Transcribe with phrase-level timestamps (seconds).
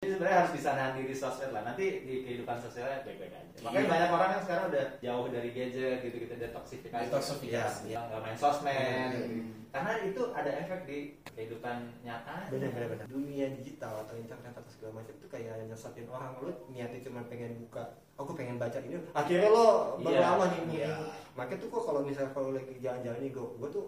[0.00, 1.60] Jadi sebenarnya harus bisa nahan diri sosmed lah.
[1.60, 3.60] Nanti di kehidupan sosialnya baik-baik aja.
[3.60, 3.92] Makanya Iya.
[3.92, 7.04] banyak orang yang sekarang udah jauh dari gadget gitu gitu detoksifikasi.
[7.04, 7.84] Detoksifikasi.
[7.92, 8.72] Ya, nggak main sosmed.
[8.72, 9.12] Hmm.
[9.12, 9.20] gitu.
[9.68, 10.98] Karena itu ada efek di
[11.36, 12.48] kehidupan nyata.
[12.48, 17.20] bener-bener dunia digital atau internet atau segala macam itu kayak nyesatin orang lu niatnya cuma
[17.28, 17.84] pengen buka
[18.16, 20.96] aku pengen baca ini akhirnya lo baru Iya, nih iya.
[21.36, 23.84] makanya tuh kok kalau misalnya kalau lagi jalan-jalan nih gue gue tuh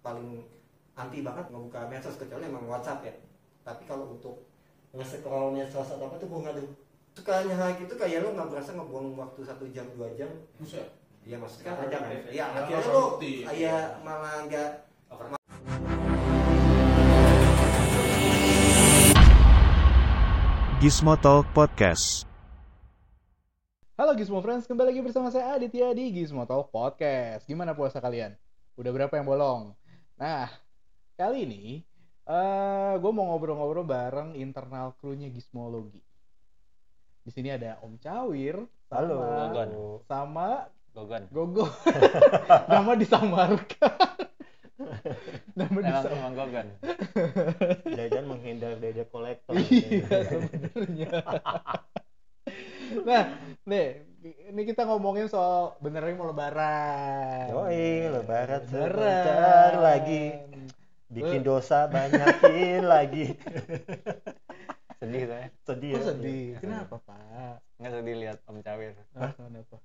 [0.00, 0.40] paling
[0.96, 3.14] anti banget ngebuka medsos kecuali emang WhatsApp ya
[3.62, 4.53] tapi kalau untuk
[4.94, 6.70] nge-scroll medsos atau apa tuh gue nggak tuh
[7.18, 10.86] sukanya hal gitu kayak lo nggak berasa ngebuang waktu satu jam dua jam Buset.
[11.26, 12.44] ya maksudnya kan ada kan ya ya.
[12.54, 14.70] Akhirnya lo kayak malah nggak
[20.78, 22.28] Gizmo Talk Podcast.
[23.96, 27.48] Halo Gizmo Friends, kembali lagi bersama saya Aditya di Gizmo Talk Podcast.
[27.48, 28.36] Gimana puasa kalian?
[28.76, 29.72] Udah berapa yang bolong?
[30.20, 30.52] Nah,
[31.16, 31.64] kali ini
[32.24, 36.00] eh gue mau ngobrol-ngobrol bareng internal krunya Gizmologi.
[37.24, 40.00] Di sini ada Om Cawir sama, Halo.
[40.08, 40.48] sama
[40.94, 41.24] Gogon.
[41.28, 41.66] Gogo.
[42.70, 43.92] Nama disamarkan.
[45.58, 46.16] Nama disamarkan.
[46.16, 46.68] emang Gogon.
[47.98, 51.12] jajan menghindar dari kolektor Iya sebenarnya.
[53.04, 53.22] nah,
[53.66, 53.86] nih
[54.54, 57.50] ini kita ngomongin soal benernya mau lebaran.
[57.52, 58.70] Yoi, lebaran Lebaran.
[58.70, 60.24] sebentar lagi.
[61.14, 63.38] Bikin dosa banyakin lagi
[64.98, 65.48] Sedih saya.
[65.62, 66.44] sedih Oh, ya sedih.
[66.58, 67.60] Kenapa, Pak?
[67.76, 68.92] Nggak sedih lihat Om Cawir.
[69.12, 69.36] Kenapa?
[69.36, 69.76] kenapa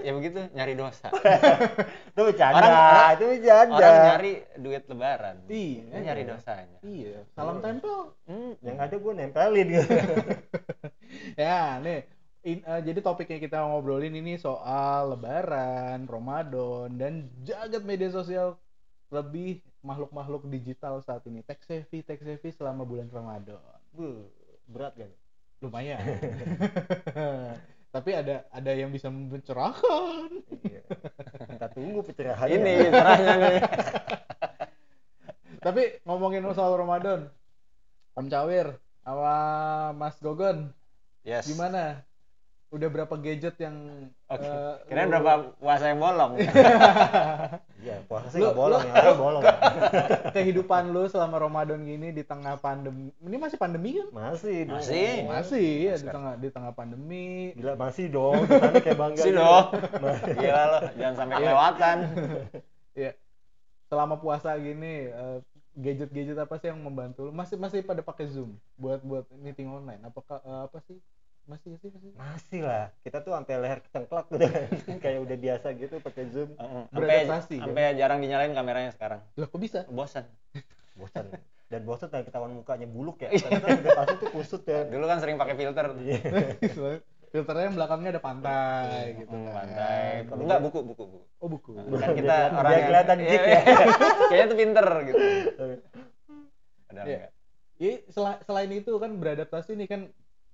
[0.00, 1.12] Ya begitu, nyari dosa.
[2.10, 5.36] itu bercanda Orang- orang- itu bercanda Orang nyari duit lebaran.
[5.46, 5.82] Iya.
[5.84, 6.78] Dia nyari dosanya.
[6.80, 8.16] Iya, salam tempel.
[8.24, 8.52] Hmm.
[8.58, 9.86] yang ada gue nempelin gitu
[11.36, 12.00] Ya, nih.
[12.42, 18.56] in- eh, jadi topiknya kita ngobrolin ini soal lebaran, Ramadan, dan jagat media sosial
[19.10, 21.40] lebih makhluk-makhluk digital saat ini.
[21.44, 23.60] Tech savvy, tech savvy selama bulan Ramadan.
[24.70, 25.10] Berat kan
[25.60, 26.00] Lumayan.
[27.94, 30.30] Tapi ada ada yang bisa mencerahkan.
[30.62, 30.82] Iya.
[31.50, 33.58] kita tunggu pencerahan Ini cerahnya nih.
[35.66, 37.28] Tapi ngomongin soal Ramadan,
[38.16, 39.36] Om Cawir sama
[39.92, 40.72] Mas Gogon,
[41.20, 41.44] Yes.
[41.44, 42.00] gimana?
[42.70, 44.46] Udah berapa gadget yang Oke.
[44.46, 46.38] eh, Kirain lu- berapa puasa yang bolong.
[47.82, 49.42] iya puasa sih Lu- bolong lu- ada bolong
[50.38, 53.10] kehidupan lu selama Ramadan gini di tengah pandemi.
[53.18, 54.06] Ini masih pandemi kan?
[54.12, 54.78] masih dong.
[54.78, 55.10] Masih.
[55.26, 57.50] Masih ya di tengah di tengah pandemi.
[57.52, 59.42] gila masih dong kita kayak bangga Sih gitu.
[59.42, 59.66] dong.
[60.06, 60.30] Masih.
[60.32, 61.40] Gila lo, jangan sampai Iya.
[61.42, 61.96] kelewatan.
[63.90, 65.38] Selama puasa gini eh,
[65.74, 67.34] gadget-gadget apa sih yang membantu lu?
[67.34, 69.98] Masih masih pada pakai Zoom buat buat meeting online.
[70.04, 70.94] Apakah eh, apa sih?
[71.50, 72.10] Masih sih masih.
[72.14, 76.54] masih lah kita tuh sampai leher kecengklak gitu kan kayak udah biasa gitu pakai zoom
[76.54, 76.82] Heeh.
[76.86, 79.20] Sampai Beradaptasi, sampai jarang dinyalain kameranya sekarang.
[79.34, 79.82] Lah kok bisa?
[79.90, 80.24] Bosan.
[80.94, 81.26] bosan
[81.66, 85.04] dan bosan dan ketahuan mukanya buluk ya karena kan udah pasti tuh kusut ya Dulu
[85.06, 85.86] kan sering pakai filter.
[85.98, 86.18] Iya.
[87.30, 89.30] Filternya yang belakangnya ada pantai gitu.
[89.30, 89.54] Hmm, kan.
[89.54, 90.06] pantai.
[90.26, 91.26] Kalau Enggak buku buku buku.
[91.38, 91.70] Oh buku.
[91.78, 93.54] Kan kita orang yang kelihatan Iya, geek iya.
[93.54, 93.60] ya.
[94.30, 95.18] Kayaknya tuh pinter gitu.
[95.22, 95.76] Iya.
[96.90, 97.30] enggak.
[98.10, 100.00] Sel- selain itu kan beradaptasi nih kan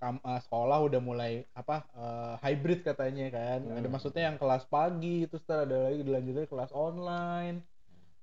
[0.06, 3.58] kam- eh, sekolah udah mulai apa eh, hybrid katanya kan.
[3.60, 3.74] Hmm.
[3.74, 7.66] Ada maksudnya yang kelas pagi terus ada lagi dilanjutnya kelas online.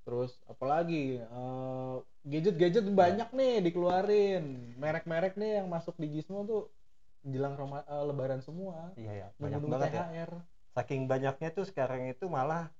[0.07, 4.43] Terus apalagi eh, gadget-gadget banyak nih dikeluarin.
[4.79, 6.61] Merek-merek nih yang masuk di Gizmo tuh
[7.21, 8.95] jelang Roma- eh, lebaran semua.
[8.95, 10.31] iya ya banyak banget ya THR.
[10.73, 12.71] saking banyaknya tuh sekarang itu malah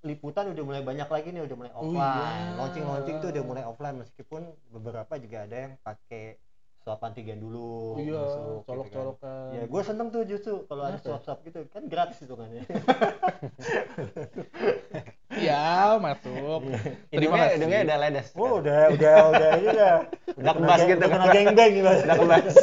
[0.00, 2.16] liputan udah mulai banyak lagi nih udah mulai Oh, offline
[2.48, 2.56] iya.
[2.56, 4.42] launching launching tuh udah mulai offline meskipun
[4.72, 6.40] beberapa juga ada yang pakai
[6.80, 8.64] swab antigen dulu Iya, masuk, gitu kan.
[8.66, 9.48] colok-colokan.
[9.52, 12.62] ya gue seneng tuh justru kalau ada swab swab gitu kan gratis itu kan ya
[15.30, 16.60] Iya, masuk.
[17.08, 17.54] Terima kasih.
[17.56, 18.28] hidungnya udah ledes.
[18.34, 19.94] oh udah udah udah ini udah
[20.34, 20.98] Udah kebas gitu.
[20.98, 22.54] udah kena gengbang gitu Udah kebas.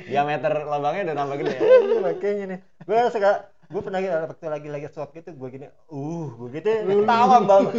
[0.00, 1.56] Diameter lubangnya udah nambah gede.
[1.56, 3.30] Iya, makanya nih gue suka
[3.70, 7.64] gue pernah gitu, waktu lagi lagi swab gitu gue gini uh gue gitu ketawa bang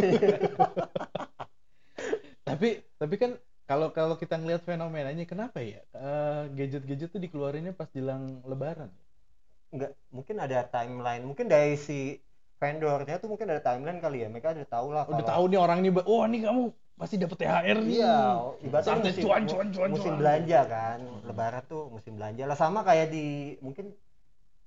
[2.48, 3.36] tapi tapi kan
[3.72, 5.80] kalau kalau kita ngelihat fenomenanya kenapa ya?
[5.96, 8.92] Eh, gadget-gadget tuh dikeluarinnya pas jelang lebaran?
[9.72, 11.22] Nggak mungkin ada timeline.
[11.24, 12.20] Mungkin dari si
[12.60, 14.28] vendornya tuh mungkin ada timeline kali ya.
[14.28, 16.62] Mereka udah tahu lah udah tahu nih orang nih ba- wah nih kamu
[17.00, 17.94] pasti dapet THR nih.
[17.98, 18.16] Iya
[18.68, 20.20] ibaratnya musim, cuan, cuan, cuan, musim cuan.
[20.20, 20.98] belanja kan.
[21.24, 22.42] Lebaran tuh musim belanja.
[22.44, 23.24] Lah sama kayak di
[23.64, 23.86] mungkin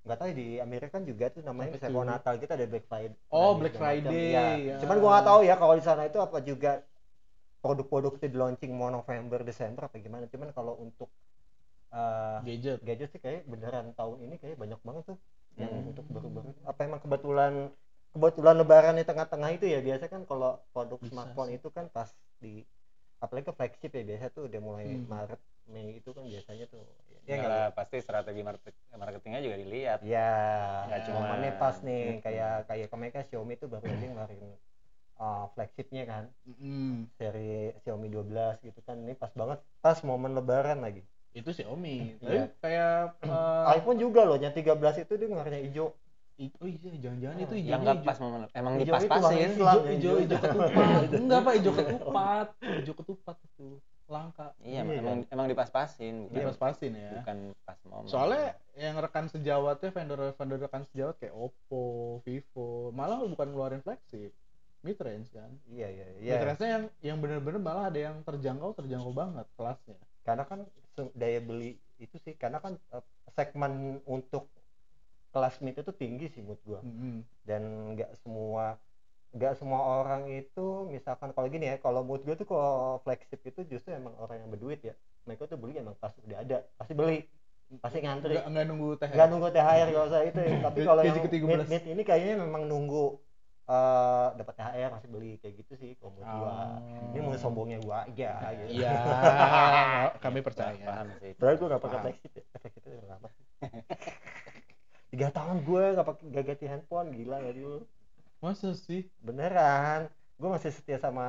[0.06, 2.86] nggak tahu ya, di Amerika kan juga tuh namanya misalnya kalau Natal kita ada Black
[2.86, 3.74] Friday Oh, Black.
[3.74, 4.46] Friday, Iya.
[4.70, 4.76] ya.
[4.82, 6.72] cuman gua nggak tahu ya kalau di sana itu apa juga
[7.66, 11.10] produk-produk itu di launching mau November Desember apa gimana cuman kalau untuk
[11.90, 15.18] eh, gadget gadget sih kayak beneran tahun ini kayak banyak banget tuh
[15.58, 15.90] yang Hmm.
[15.90, 17.54] untuk baru-baru apa emang kebetulan
[18.14, 21.58] kebetulan lebaran di tengah-tengah itu ya biasa kan kalau produk Bisa smartphone sih.
[21.58, 22.62] itu kan pas di
[23.18, 25.08] apalagi ke flagship ya biasa tuh udah mulai Hmm.
[25.10, 26.86] Maret Mei itu kan biasanya tuh
[27.26, 27.50] Ya, nggak?
[27.50, 29.98] lah, pasti strategi market- marketingnya juga dilihat.
[30.06, 30.30] Ya,
[30.86, 34.42] Nggak cuma- momennya pas nih kayak kayak kemarin kan Xiaomi itu baru aja ngeluarin
[35.18, 38.28] uh, flagshipnya kan Mm, seri Xiaomi 12
[38.62, 41.02] gitu kan ini pas banget pas momen lebaran lagi
[41.32, 42.16] itu Xiaomi.
[42.18, 42.46] Tapi Iya.
[42.58, 42.96] kayak
[43.28, 45.92] eh, iPhone juga loh yang 13 itu dia ngeluarin hijau
[46.38, 48.88] i- oh iya jangan-jangan itu Oh, hijaunya Yang nggak hijau- pas momen emang Hijau itu
[48.88, 49.24] dipas-pasin.
[49.26, 49.76] warna Islam.
[49.76, 50.16] hijau hijau hijau.
[50.18, 53.68] hijau ketupat enggak pak hijau ketupat hijau ketupat itu
[54.06, 58.06] langka Iya, Iya, emang emang dipas-pasin, bukan, dipas-pasin ya bukan pas momen.
[58.06, 58.46] soalnya
[58.76, 61.84] yang rekan sejawatnya vendor vendor rekan sejawat kayak Oppo,
[62.22, 64.30] Vivo malah bukan ngeluarin flagship
[64.86, 65.50] mid range kan.
[65.66, 66.36] Iya iya mid iya.
[66.46, 69.98] Range-nya yang yang bener-bener malah ada yang terjangkau terjangkau banget kelasnya.
[70.22, 70.70] Karena kan
[71.18, 73.04] daya beli itu sih karena kan uh,
[73.34, 74.48] segmen untuk
[75.34, 76.80] kelas mid itu tinggi sih menurut gua.
[76.86, 77.26] Mm-mm.
[77.44, 77.62] dan
[77.98, 78.80] nggak semua
[79.36, 83.68] nggak semua orang itu misalkan kalau gini ya kalau menurut gue tuh kalau flagship itu
[83.68, 84.96] justru emang orang yang berduit ya.
[85.28, 87.28] Mereka tuh beli emang pas udah ada pasti beli
[87.84, 88.40] pasti ngantri.
[88.40, 90.56] Nggak nunggu teh nggak nunggu THR gak usah itu ya.
[90.72, 91.44] tapi kalau yang Gaji ke-13.
[91.44, 93.20] mid, mid ini kayaknya memang nunggu
[93.66, 97.10] eh dapat THR masih beli kayak gitu sih kalau menurut gua Oh.
[97.10, 98.78] ini mau sombongnya gua aja gitu.
[98.78, 98.94] Iya.
[100.24, 100.86] Kami percaya.
[100.86, 101.32] Paham sih.
[101.34, 102.44] Soalnya gue gak pakai flagship ya.
[102.54, 103.30] Flagship itu udah lama
[105.12, 107.80] tiga tahun gue gak pakai gak ganti handphone gila gak dulu
[108.38, 109.10] masa sih?
[109.20, 110.12] Beneran.
[110.36, 111.26] Gue masih setia sama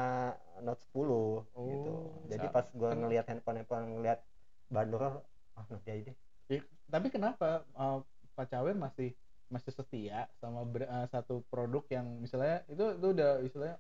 [0.61, 1.09] Note 10 gitu.
[1.57, 2.55] Oh, jadi sama.
[2.55, 4.21] pas gue ngelihat handphone handphone ngelihat
[4.67, 5.23] bandrol
[5.55, 6.17] ah nanti aja deh.
[6.49, 8.03] Ya, tapi kenapa uh,
[8.35, 9.15] Pak Cawen masih
[9.47, 13.77] masih setia sama ber- uh, satu produk yang misalnya itu itu udah istilahnya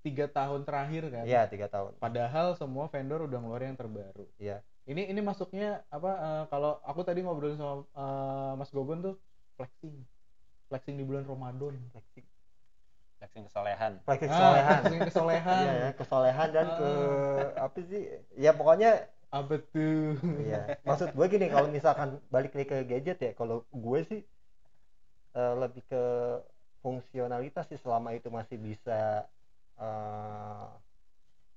[0.00, 1.24] tiga tahun terakhir kan?
[1.24, 4.24] iya tiga tahun Padahal semua vendor udah ngeluarin yang terbaru.
[4.36, 4.60] Iya.
[4.86, 6.10] Ini ini masuknya apa?
[6.14, 9.14] uh, kalau aku tadi ngobrolin sama uh, Mas Gogon tuh
[9.54, 9.96] flexing,
[10.66, 11.74] flexing di bulan Ramadan.
[11.90, 12.22] flexing
[13.16, 13.92] Flexing kesolehan.
[14.04, 15.58] flexing Ah, kesolehan flexing kesolehan.
[15.58, 16.88] iya ya kesolehan dan ke
[17.56, 17.64] Ah.
[17.64, 18.02] apa sih
[18.36, 18.90] ya pokoknya
[19.26, 20.14] Apa tuh?
[20.38, 24.20] Iya, maksud gue gini kalau misalkan balik lagi ke gadget ya, kalau gue sih
[25.36, 25.96] eh, lebih ke
[26.82, 28.92] fungsionalitas sih selama itu masih bisa
[29.80, 30.64] eh,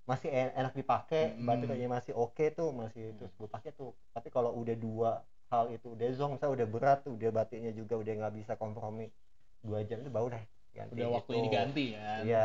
[0.09, 1.45] masih en- enak dipakai, Mm.
[1.47, 3.91] baterainya masih oke tuh, masih terus gue pakai tuh.
[4.15, 5.09] Tapi kalau udah dua
[5.53, 9.05] hal itu udah zong, saya udah berat tuh, udah baterainya juga udah nggak bisa kompromi
[9.65, 10.43] dua jam itu baru deh
[10.77, 11.47] ganti Udah waktunya gitu.
[11.49, 12.19] diganti kan?
[12.25, 12.37] Iya.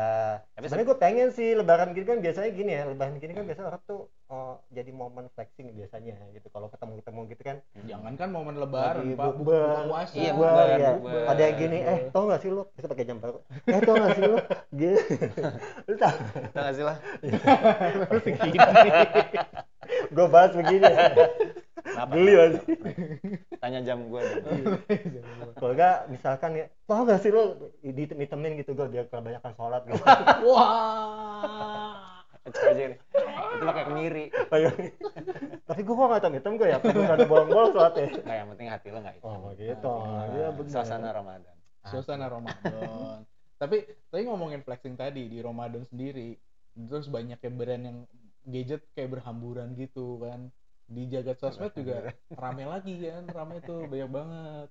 [0.55, 3.67] Tapi Sebenarnya gue pengen sih lebaran gini kan biasanya gini ya, lebaran gini kan biasanya
[3.71, 3.99] orang tuh
[4.29, 6.47] oh, jadi momen flexing biasanya gitu.
[6.49, 9.31] Kalau ketemu-ketemu gitu kan, Jangan kan momen lebaran, Pak.
[9.39, 10.13] Buka, puasa.
[10.17, 10.91] Iya, bukber, ya,
[11.29, 13.39] ada yang gini, eh tau gak sih lu bisa pakai jam baru?
[13.69, 14.37] Eh tau gak sih lu?
[14.75, 14.99] Gitu.
[15.87, 16.15] Lu tau?
[16.51, 16.97] Nggak sih lah?
[18.25, 18.59] Segini.
[20.09, 20.91] Gue bahas begini.
[21.85, 22.11] Kenapa?
[22.11, 22.59] Beli aja.
[23.61, 24.21] Tanya jam gue.
[25.55, 30.03] Kalau enggak misalkan ya, tau gak sih lu ditem-ditemin gitu gue biar kebanyakan sholat gitu.
[30.49, 32.14] Wah.
[32.45, 32.99] Coba aja nih.
[33.57, 34.25] Itu pakai kemiri.
[35.65, 38.07] Tapi gue kok gak hitam-hitam gue ya, bukan ada bolong-bolong sholatnya.
[38.21, 39.25] Nggak yang penting hati lo nggak itu.
[39.25, 40.71] Oh gitu, Ah, iya bener.
[40.71, 41.55] Suasana Ramadan.
[41.89, 43.19] Suasana Ramadan.
[43.55, 46.35] tapi tapi ngomongin flexing tadi di Ramadan sendiri,
[46.75, 47.97] terus banyak ya brand yang
[48.45, 50.53] gadget kayak berhamburan gitu kan.
[50.85, 54.67] Di jagat sosmed juga rame lagi kan, rame tuh banyak banget.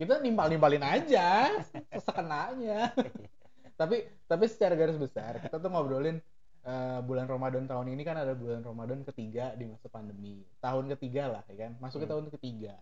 [0.00, 1.60] Kita nimpal-nimpalin aja
[1.92, 2.94] sekenanya.
[3.78, 6.18] tapi tapi secara garis besar kita tuh ngobrolin
[6.60, 10.42] eh, bulan Ramadan tahun ini kan ada bulan Ramadan ketiga di masa pandemi.
[10.58, 12.12] Tahun ketiga lah ya kan, masuk ke Hmm.
[12.12, 12.74] tahun ketiga.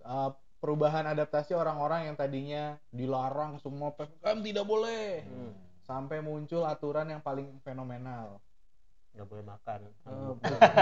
[0.00, 5.52] Eh, perubahan adaptasi orang-orang yang tadinya dilarang semua PPKM tidak boleh Hmm.
[5.80, 8.40] sampai muncul aturan yang paling fenomenal.
[9.12, 9.80] Gak boleh makan.
[9.86, 10.32] Eh,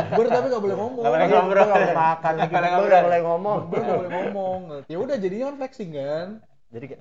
[0.08, 1.02] Bukber tapi nggak boleh ngomong.
[1.04, 1.66] Nggak boleh Gak ngobrol.
[1.68, 3.02] boleh makan lagi, Nggak boleh gak ngobrol.
[3.02, 3.58] boleh ngomong.
[3.60, 4.60] Bukber nggak boleh ngomong.
[4.88, 6.28] Ya udah jadinya kan flexing kan.
[6.72, 7.00] Jadi kayak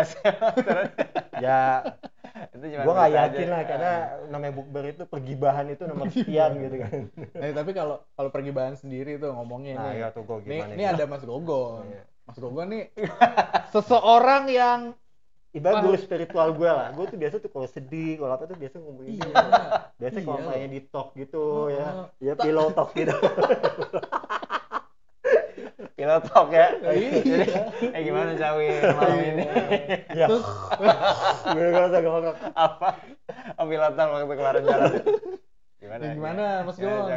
[0.00, 0.22] nggak sih?
[1.38, 1.60] ya
[2.56, 3.52] itu cuma gue berita yakin aja.
[3.52, 3.92] lah karena
[4.26, 6.92] namanya bukber itu pergibahan itu nomor sekian gitu kan
[7.36, 10.00] Nah, tapi kalau kalau pergibahan sendiri tuh ngomongnya nah nih.
[10.00, 11.84] ya tuh gue Nih, ini ada Mas Gogon.
[11.84, 12.02] Iya.
[12.24, 12.84] Mas Gogon nih
[13.68, 14.80] seseorang yang
[15.50, 18.76] ibarat guru spiritual gue lah gue tuh biasa tuh kalau sedih kalau apa tuh biasa
[18.78, 19.26] ngomongin Iya.
[19.26, 19.42] dia
[19.98, 20.46] biasa kalau Iya.
[20.46, 22.06] mainnya di talk gitu Oh, ya oh.
[22.18, 23.14] ya pillow talk gitu
[26.00, 26.66] pilot talk ya.
[26.96, 27.10] Iya.
[27.20, 27.46] Jadi,
[27.92, 29.44] eh gimana Cawin malam ini?
[30.16, 30.44] ya terus
[31.52, 32.88] gue gak usah ngomong Apa?
[33.60, 34.92] Pilot talk waktu kemarin jalan.
[35.80, 36.02] Gimana?
[36.04, 37.08] Ya, gimana, Mas Gon?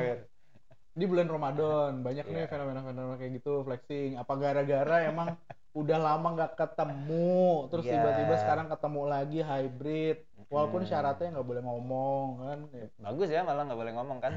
[0.93, 2.47] Di bulan Ramadan banyak nih Iya.
[2.47, 4.15] fenomena-fenomena kayak gitu flexing.
[4.15, 5.35] Apa gara-gara emang
[5.73, 7.97] udah lama nggak ketemu, terus Iya.
[7.97, 10.17] tiba-tiba sekarang ketemu lagi hybrid,
[10.53, 10.89] walaupun Hmm.
[10.89, 12.60] syaratnya nggak boleh ngomong kan.
[12.69, 14.31] Ya, Bagus ya malah nggak boleh ngomong kan.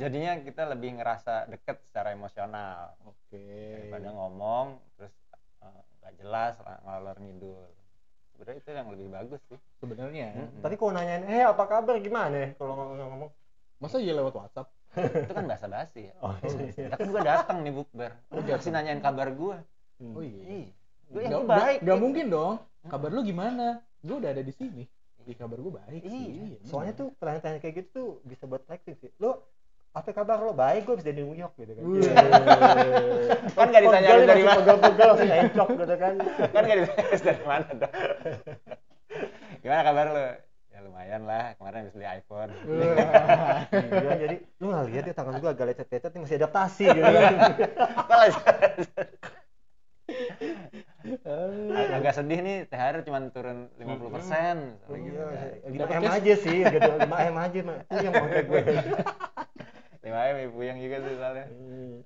[0.00, 3.44] Jadinya kita lebih ngerasa deket secara emosional Oke.
[3.76, 5.12] daripada ngomong terus
[5.60, 7.68] eh, nggak jelas ngalor ngidul.
[8.32, 10.30] sebenarnya itu yang lebih bagus sih sebenarnya.
[10.30, 10.62] Mm-mm.
[10.62, 12.48] Tapi kalau nanyain, eh apa kabar gimana ya?
[12.54, 13.30] Kalau ngomong-ngomong,
[13.78, 14.70] Masa iya lewat WhatsApp?
[14.98, 16.88] itu kan bahasa basi ya oh iya.
[16.88, 19.56] tapi gue datang nih bukber lu masih nanyain kabar gue
[20.16, 20.64] Oh iya.
[21.10, 22.54] Gue Gak, yang baik gak mungkin dong.
[22.86, 23.82] Kabar lu gimana?
[23.98, 24.86] Gue udah ada di sini.
[25.28, 26.24] Di kabar gue baik sih.
[26.40, 26.58] Iya.
[26.64, 29.12] Soalnya tuh pertanyaan kayak gitu tuh bisa buat flexing sih.
[29.20, 29.44] Lo
[29.92, 31.84] apa kabar lo baik gue bisa di New York gitu kan.
[31.84, 32.08] Wih.
[33.56, 34.56] Kan nggak ditanya Pegel lu dari mana.
[34.56, 36.14] Pegel-pegel langsung encok gitu kan.
[36.48, 37.94] kan gak ditanya dari mana dong
[39.58, 40.26] gimana kabar lu
[40.70, 42.50] ya lumayan lah kemarin habis beli iPhone.
[43.68, 47.34] Iya, jadi lu nggak lihat ya tangan gue agak lecet-lecet masih adaptasi gitu kan.
[48.08, 48.38] Lagi?
[51.90, 55.22] Agak sedih nih THR cuma turun 50% persen Iya, gitu.
[55.68, 56.16] lima Dapet M cash.
[56.16, 57.78] aja sih gitu, lima M aja mah.
[57.84, 58.62] Itu yang mau gue.
[59.98, 61.44] lima M ibu yang juga sih soalnya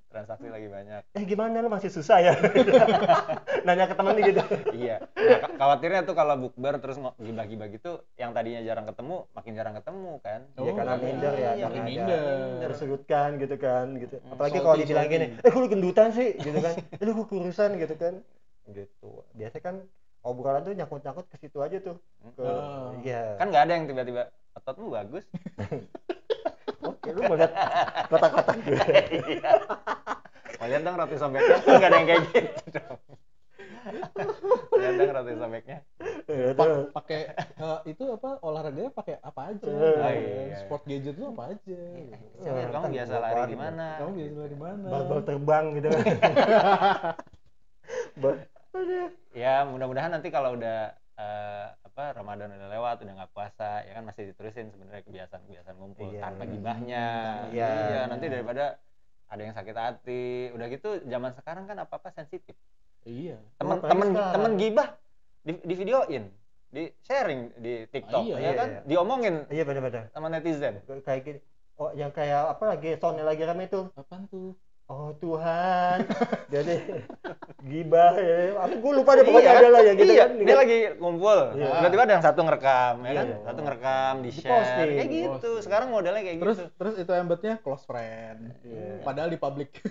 [0.05, 2.33] transaksi lagi banyak Eh gimana lu masih susah ya?
[3.65, 4.43] Nanya ke temen nih gitu.
[4.73, 9.73] iya nah, khawatirnya tuh kalau bukber terus gibah-gibah gitu yang tadinya jarang ketemu makin jarang
[9.73, 11.01] ketemu kan Iya Oh, karena iya.
[11.01, 12.23] minder ya, Iya, karena minder.
[12.61, 14.15] tersudutkan gitu kan, gitu.
[14.17, 15.15] Hmm, Apalagi kalau dibilang salty.
[15.15, 16.73] gini, eh lu gendutan sih, gitu kan?
[16.91, 18.13] Eh lu kurusan gitu kan?
[18.65, 19.09] Gitu.
[19.31, 19.75] Biasanya kan
[20.21, 21.97] obrolan tuh nyangkut-nyangkut ke situ aja tuh.
[22.33, 22.95] Ke, Oh.
[22.97, 23.35] Iya.
[23.35, 25.25] kan nggak ada yang tiba-tiba ototmu bagus
[26.83, 27.51] Oke, lu mau lihat
[28.07, 28.75] kotak-kotak gue.
[29.33, 29.51] iya
[30.55, 32.99] mau lihat dong roti sobeknya kan nggak ada yang kayak gitu dong
[34.73, 35.77] lihat dong roti sobeknya
[36.23, 39.67] Iya, Pa- pakai eh, itu apa olahraganya pakai apa aja?
[39.67, 40.55] Oh, iya.
[40.55, 41.79] Sport gadget lu apa aja?
[41.91, 42.15] Iya.
[42.71, 44.87] Kamu kan biasa lari di mana Kamu biasa lari mana?
[44.87, 45.87] Bal-bal terbang gitu
[48.73, 50.77] Ba- ya mudah-mudahan nanti kalau udah
[51.13, 56.09] eh, apa Ramadan udah lewat udah nggak puasa ya kan masih diterusin sebenarnya kebiasaan-kebiasaan ngumpul
[56.09, 56.21] Iya.
[56.23, 57.05] tanpa gibahnya
[57.49, 57.67] Iya.
[57.69, 58.81] iya nanti daripada
[59.29, 62.57] ada yang sakit hati udah gitu zaman sekarang kan apa apa sensitif
[63.03, 63.37] Iya.
[63.55, 64.33] temen apalagi temen sekarang.
[64.33, 64.87] temen gibah
[65.39, 66.23] di, di videoin
[66.67, 68.79] di sharing di TikTok Ah, iya, ya iya, kan iya.
[68.83, 70.09] diomongin Iya benar-benar.
[70.09, 71.39] sama netizen Kayak gini.
[71.73, 73.89] Oh, yang kayak apa lagi sound lagi rame tuh.
[73.93, 74.53] Apaan tuh?
[74.85, 76.03] Oh Tuhan.
[76.53, 76.75] Jadi
[77.63, 78.59] gibah ya.
[78.67, 80.31] Aku gue lupa deh pokoknya Iya, ada lah ya gitu iya, kan.
[80.43, 81.69] dia lagi ngumpul Iya.
[81.79, 83.15] tiba-tiba ada yang satu ngerekam ya Iya.
[83.15, 87.53] kan satu ngerekam di share kayak gitu sekarang modelnya kayak Terus gitu terus itu embednya
[87.59, 88.51] close friend.
[88.61, 89.01] Iya.
[89.01, 89.69] Padahal di public.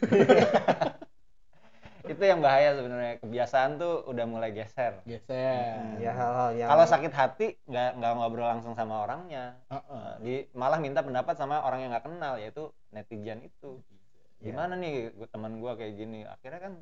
[2.02, 5.96] itu yang bahaya sebenarnya kebiasaan tuh udah mulai geser Geser.
[5.96, 10.02] Ya hal-hal yang kalau sakit hati nggak nggak ngobrol langsung sama orangnya Heeh.
[10.02, 14.01] Eh, di malah minta pendapat sama orang yang nggak kenal yaitu netizen itu Iya.
[14.42, 16.72] Gimana nih gua- teman gua kayak gini akhirnya kan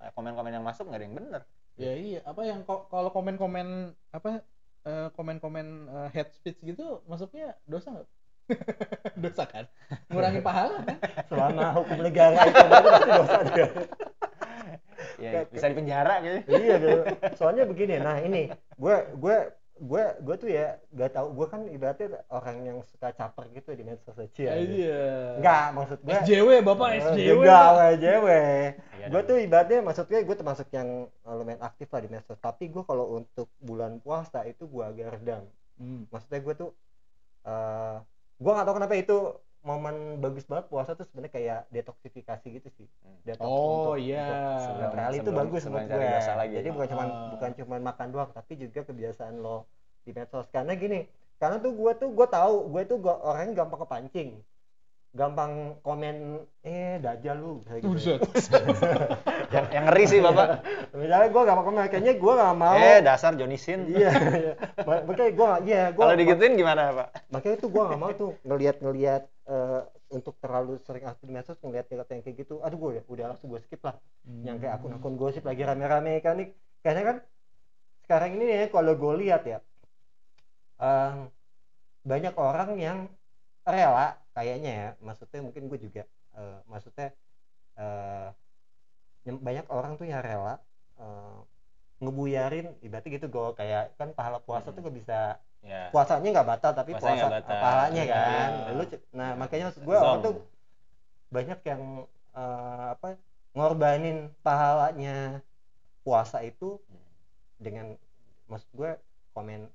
[0.00, 1.42] eh, komen-komen yang masuk nggak ada yang bener
[1.76, 4.40] Ya iya, apa yang ko- kalau komen-komen apa
[4.82, 8.08] eh, komen-komen eh, hate speech gitu masuknya dosa nggak?
[9.28, 9.64] dosa kan?
[10.08, 10.96] Ngurangi pahala kan?
[11.28, 13.66] selama hukum negara itu pasti dosa dia.
[15.24, 17.00] ya bisa dipenjara gitu iya gitu.
[17.36, 19.36] Soalnya begini, nah ini gue gue
[19.76, 23.84] gue gue tuh ya gak tau gue kan ibaratnya orang yang suka caper gitu di
[23.84, 24.56] medsos sosial.
[24.56, 25.36] Iya.
[25.36, 27.28] Enggak, maksud gue SJW Bapak Eh, SJW.
[27.28, 28.26] juga WJW.
[28.96, 30.88] Iya gue tuh ibaratnya maksudnya gue termasuk yang
[31.22, 32.40] lumayan aktif lah di medsos.
[32.40, 35.44] Tapi gue kalau untuk bulan puasa itu gue agak redam.
[35.76, 36.08] Hmm.
[36.08, 36.70] Maksudnya gue tuh
[37.44, 37.96] eh
[38.36, 39.16] gue nggak tahu kenapa itu
[39.66, 42.86] momen bagus banget puasa tuh sebenarnya kayak detoksifikasi gitu sih.
[43.02, 43.18] Hmm.
[43.26, 43.58] Detox Oh
[43.92, 44.26] untuk- iya.
[44.62, 46.06] Sebelum- Netral itu bagus menurut gue.
[46.38, 46.54] lagi.
[46.54, 47.28] Jadi bukan cuman Ah.
[47.34, 49.66] bukan cuman makan doang, tapi juga kebiasaan lo
[50.06, 50.46] di medsos.
[50.48, 54.38] Karena gini, karena tuh gue tuh gue tahu gue tuh gua, orangnya gampang kepancing,
[55.16, 58.20] gampang komen eh dajal lu kayak gitu.
[59.54, 60.46] Yang, yang ngeri sih bapak.
[60.92, 62.76] Misalnya gue gampang komen, kayaknya gue gak mau.
[62.76, 63.88] eh dasar Johnny Sin.
[63.96, 64.52] Iya, iya.
[64.84, 67.08] Ma- makanya gue gak, iya, gue kalau digituin gimana pak?
[67.32, 69.80] Makanya itu gue gak mau tuh ngelihat-ngelihat eh,
[70.12, 72.54] untuk terlalu sering aktif di medsos ngelihat ngeliat yang kayak gitu.
[72.60, 73.96] Aduh gue ya udah langsung gue skip lah.
[74.44, 76.48] Yang kayak akun-akun gosip lagi rame-rame kan nih.
[76.84, 77.16] Karena kan
[78.04, 79.58] sekarang ini ya kalau gue lihat ya
[80.78, 81.30] em,
[82.04, 82.98] banyak orang yang
[83.66, 86.02] rela kayaknya ya maksudnya mungkin gue juga
[86.36, 87.08] eh, maksudnya
[87.80, 88.28] eh,
[89.26, 90.54] yang banyak orang tuh yang rela
[91.00, 91.38] eh,
[92.04, 95.18] ngebuyarin ibaratnya gitu gue kayak kan pahala puasa tuh gak bisa
[95.64, 95.88] ya.
[95.90, 97.56] puasanya nggak batal tapi Puasanya puasa batal.
[97.64, 98.14] pahalanya Iya.
[98.20, 98.50] kan.
[98.76, 100.34] Lu c- nah makanya maksud gue orang tuh
[101.32, 101.82] banyak yang
[102.36, 103.08] eh, apa
[103.56, 105.40] ngorbanin pahalanya
[106.04, 106.76] puasa itu
[107.56, 107.96] dengan
[108.46, 108.90] maksud gue
[109.34, 109.66] komen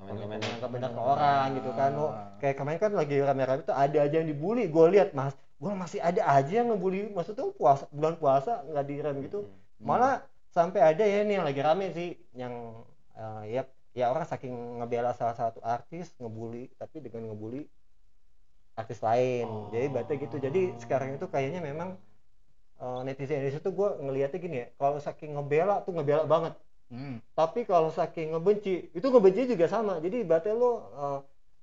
[0.00, 1.90] komen-komen komen nggak benar ke orang gitu kan.
[1.92, 2.32] Lo Ah.
[2.40, 4.64] kayak kemarin kan lagi rame-rame tuh ada aja yang dibully.
[4.66, 7.12] Gue lihat mas gue masih ada aja yang ngebully.
[7.12, 9.38] Maksud tuh puasa bulan puasa nggak direm gitu.
[9.78, 12.54] Malah sampai ada ya nih yang lagi rame sih yang
[13.14, 17.68] eh, ya ya orang saking ngebela salah satu artis ngebully tapi dengan ngebully
[18.74, 19.46] artis lain.
[19.70, 20.36] Jadi berarti gitu.
[20.40, 21.94] Jadi sekarang itu kayaknya memang
[22.80, 26.54] eh, netizen Indonesia tuh gue ngelihatnya gini ya kalau saking ngebela tuh ngebela banget
[26.90, 27.22] Hmm.
[27.38, 31.18] tapi kalau saking ngebenci itu ngebenci juga sama jadi berarti lo eh,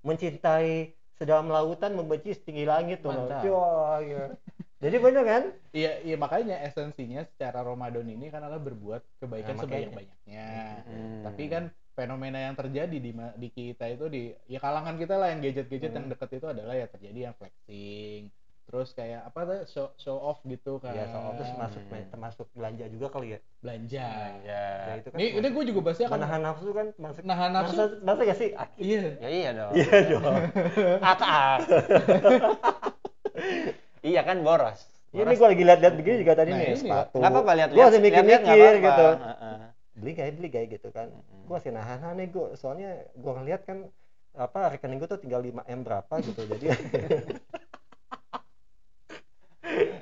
[0.07, 3.43] mencintai sedalam lautan membenci setinggi langit tuh Mantap.
[3.51, 4.31] Wah, iya.
[4.79, 5.43] jadi bener kan
[5.74, 10.48] Iya, iya makanya esensinya secara Ramadan ini kan adalah berbuat kebaikan Nah, sebanyak-banyaknya.
[10.86, 11.22] Hmm.
[11.27, 11.63] Tapi kan
[11.98, 15.98] fenomena yang terjadi di di kita itu di ya kalangan kita lah yang gadget-gadget Hmm.
[15.98, 18.29] yang deket itu adalah ya terjadi yang flexing,
[18.67, 20.91] terus kayak apa tuh show, show off gitu kan.
[20.91, 22.03] ya soal terus masuk Hmm.
[22.09, 23.39] termasuk belanja juga kali ya?
[23.57, 24.07] Belanja.
[24.43, 27.50] ya Ya, itu kan Ini ini gue juga bahasnya kan menahan nafsu kan masuk nahan
[27.50, 27.74] nafsu.
[27.74, 28.50] masa masa gak sih?
[28.77, 29.01] Iya.
[29.17, 29.71] ya iya dong.
[29.74, 30.41] Iya dong.
[31.09, 31.57] Akak
[34.03, 34.79] iya kan boros.
[35.09, 36.77] Ini gue lagi lihat-lihat begini juga tadi Nah, nih ini.
[36.77, 37.15] sepatu.
[37.17, 38.83] Nggak apa-apa lihat gue masih mikir-mikir gitu.
[38.83, 39.07] gitu
[39.97, 41.07] beli kayak beli kayak gitu kan.
[41.47, 43.88] Gue masih nahan nahan nih gue soalnya gue ngeliat kan
[44.36, 46.41] apa rekening gue tuh tinggal 5 m berapa gitu.
[46.45, 46.65] Jadi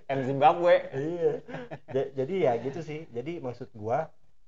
[0.05, 0.75] M Zimbabwe.
[0.93, 1.33] Iya.
[1.89, 3.09] Ja- jadi ya gitu sih.
[3.09, 4.00] Jadi maksud gue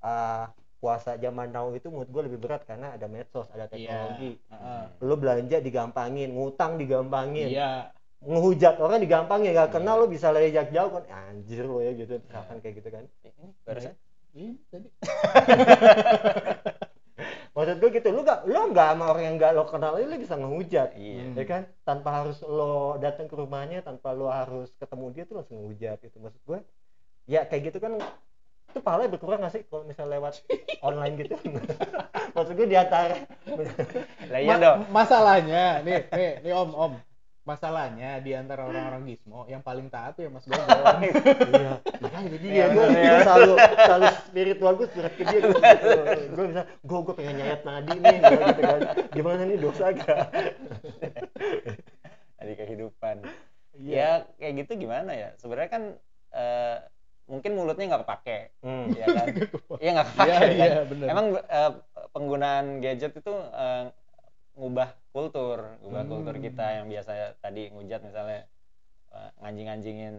[0.02, 0.44] ah,
[0.78, 4.38] puasa zaman now itu menurut gue lebih berat karena ada medsos ada teknologi.
[4.38, 4.82] Heeh.
[5.02, 7.50] lo belanja digampangin ngutang digampangin.
[7.50, 7.90] Iya.
[8.18, 11.06] ngehujat orang digampangin gak kenal lo bisa lejak jauh kan.
[11.06, 12.18] Anjir lo ya gitu.
[12.18, 13.04] Misalkan kayak gitu kan?
[13.22, 13.94] Ini barusan?
[14.34, 14.88] Iya, tadi.
[17.58, 20.38] maksud gue gitu lu gak lo gak sama orang yang gak lo kenal lo bisa
[20.38, 21.34] ngehujat iya.
[21.34, 21.62] ya kan?
[21.82, 26.22] Tanpa harus lo datang ke rumahnya tanpa lo harus ketemu dia tuh langsung ngehujat gitu.
[26.22, 26.58] Maksud gue
[27.26, 27.98] ya kayak gitu kan
[28.70, 30.38] itu pahalanya berkurang gak sih kalau misalnya lewat
[30.86, 31.34] online gitu?
[32.38, 33.26] Maksud gue di antara
[34.38, 36.92] iya Ma- dong Masalahnya, nih, nih, nih Om, Om.
[37.48, 40.68] Masalahnya di antara orang-orang Gizmo yang paling taat tuh ya Mas Gogo.
[41.48, 43.16] iya makanya jadi Iya, ya gue bener ya.
[43.24, 45.60] selalu selalu spiritual gue spirit ke dia gue
[46.28, 48.78] gue bisa gue gue pengen nyayat nadi nih gitu kan
[49.10, 50.20] gimana nih dosa gak
[52.38, 53.16] dari kehidupan
[53.72, 53.94] Iya.
[53.94, 55.82] ya kayak gitu gimana ya sebenarnya kan
[56.32, 56.76] eh,
[57.24, 58.90] mungkin mulutnya nggak kepake Hmm.
[58.90, 59.26] ya kan
[59.82, 61.06] iya nggak kepake Iya, kan iya, benar.
[61.08, 61.70] emang eh,
[62.10, 63.84] penggunaan gadget itu eh,
[64.58, 66.10] ngubah kultur ngubah Hmm.
[66.10, 68.40] kultur kita yang biasa tadi ngujat misalnya
[69.08, 70.14] eh, nganjing-nganjingin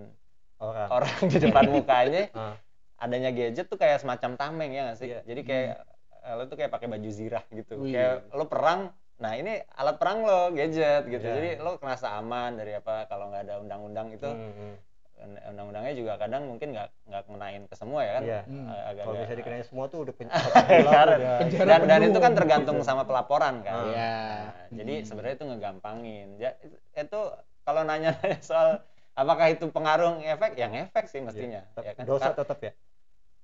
[0.58, 2.56] orang orang di depan mukanya Ah.
[2.97, 5.19] adanya gadget tuh kayak semacam tameng ya nggak sih Iya.
[5.23, 5.75] jadi kayak
[6.19, 7.93] eh, lo tuh kayak pakai baju zirah gitu Wih.
[7.93, 11.36] kayak lo perang nah ini alat perang lo gadget gitu Iya.
[11.36, 14.73] jadi lo kerasa aman dari apa kalau nggak ada undang-undang itu Hmm, hmm.
[15.21, 18.41] Undang-undangnya juga kadang mungkin nggak nggak kenain ke semua ya kan Iya.
[18.43, 18.65] Hmm.
[18.69, 22.34] Agak kalau bisa dikenain semua tuh udah pen- Karena- udah Penjara dan dan itu kan
[22.34, 23.86] tergantung sama pelaporan kan Ah.
[23.86, 24.13] Iya.
[24.15, 25.05] Nah, jadi Hmm.
[25.05, 27.21] sebenarnya itu ngegampangin ya itu, itu
[27.62, 28.79] kalau nanya soal
[29.13, 32.71] apakah itu pengaruh efek yang efek sih mestinya ya kan dosa tetap ya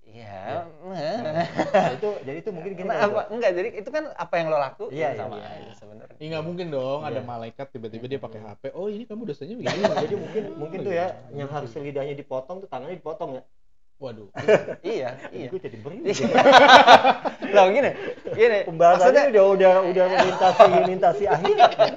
[0.05, 0.69] Iya.
[0.85, 4.57] Nah, itu jadi itu mungkin gini Nah, apa, enggak, jadi itu kan apa yang lo
[4.57, 5.49] lakuin Iya, iya, sama iya.
[5.49, 6.15] aja sebenarnya.
[6.15, 7.25] Iya nggak mungkin dong ada Iya.
[7.25, 8.63] malaikat tiba-tiba dia pakai HP.
[8.77, 9.81] Oh ini kamu dosanya begini.
[9.81, 13.43] jadi mungkin mungkin tuh ya yang harus lidahnya dipotong tuh tangannya dipotong ya
[13.95, 14.27] Waduh.
[14.83, 15.47] iya, iya.
[15.47, 16.27] gue jadi beri Iya.
[17.55, 17.91] Loh gini,
[18.35, 18.59] gini.
[18.67, 21.87] pembahasannya udah udah udah melintasi melintasi akhirat ya.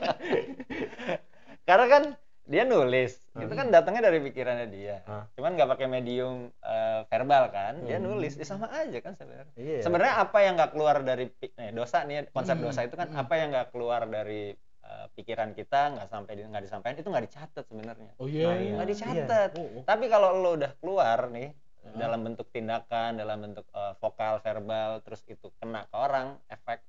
[1.66, 2.02] karena kan
[2.48, 3.44] dia nulis, Hmm.
[3.44, 5.04] itu kan datangnya dari pikirannya dia.
[5.04, 5.28] Ah.
[5.36, 8.08] Cuman nggak pakai medium eh, verbal kan, dia Hmm.
[8.08, 9.52] nulis, ya sama aja kan sebenarnya.
[9.54, 12.64] iya Sebenarnya apa yang nggak keluar dari eh, dosa nih, konsep Hmm.
[12.64, 13.20] dosa itu kan Hmm.
[13.20, 17.26] apa yang nggak keluar dari eh, pikiran kita nggak sampai di- nggak disampaikan itu nggak
[17.28, 18.12] dicatat sebenarnya.
[18.16, 18.48] Oh iya.
[18.48, 18.72] Nah, iya.
[18.72, 19.50] nggak dicatat.
[19.52, 19.60] Iya.
[19.60, 19.84] Oh, oh.
[19.84, 21.94] Tapi kalau lo udah keluar nih Hmm.
[21.94, 26.80] dalam bentuk tindakan, dalam bentuk eh, vokal, verbal, terus itu kena ke orang, efek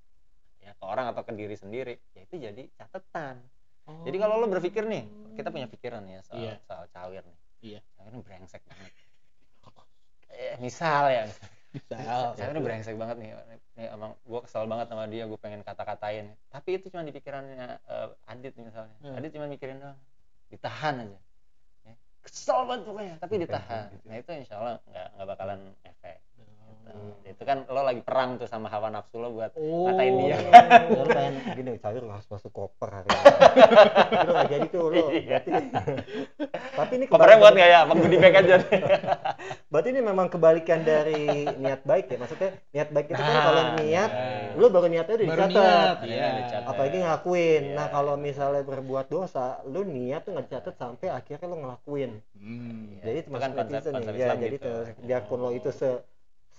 [0.59, 3.43] ya ke orang atau ke diri sendiri, ya itu jadi catatan.
[4.03, 5.03] Jadi kalau lo berpikir nih,
[5.35, 6.53] kita punya pikiran ya soal Iya.
[6.63, 7.37] soal cawir nih.
[7.59, 7.79] Iya.
[7.95, 8.91] Cawir ini brengsek banget.
[10.29, 11.23] Eh, misal ya,
[11.91, 12.21] Misal.
[12.39, 13.29] cawir ini brengsek banget nih.
[13.75, 16.31] Nih emang gue kesel banget sama dia, gue pengen kata-katain.
[16.47, 18.95] Tapi itu cuma di pikirannya eh, Adit misalnya.
[19.03, 19.17] Hmm.
[19.19, 19.99] Adit cuma mikirin doang,
[20.47, 21.19] ditahan aja.
[21.83, 23.89] Ya, Kesel banget pokoknya, tapi ditahan.
[24.07, 26.17] Nah itu insya Allah nggak nggak bakalan efek.
[26.89, 27.13] Hmm.
[27.23, 29.87] Itu kan lo lagi perang tuh sama hawa nafsu lo buat Oh.
[29.87, 30.37] ngatain dia.
[30.39, 30.41] Ya,
[30.91, 33.21] lu pengen gini cair harus masuk koper hari ini
[34.25, 35.21] lu nggak jadi tuh lu Iya.
[35.23, 35.49] berarti
[36.71, 37.79] tapi ini Kopernya buat nggak ya?
[37.85, 38.55] Goodie bag aja?
[39.71, 41.25] berarti ini memang kebalikan dari
[41.55, 44.55] niat baik ya maksudnya niat baik itu kan Nah, kalau niat iya.
[44.55, 45.97] lu baru niatnya udah Baru dicatat niat.
[46.01, 46.29] Iya, Iya.
[46.39, 46.67] dicatat.
[46.67, 47.75] apalagi ngelakuin Iya.
[47.75, 52.95] nah kalau misalnya berbuat dosa lu niat tuh nggak dicatat sampai akhirnya lu ngelakuin Hmm.
[52.95, 54.71] Iya, jadi itu termasuk kan konsep- konsep ya Islam jadi gitu.
[55.01, 55.89] biarpun lo itu se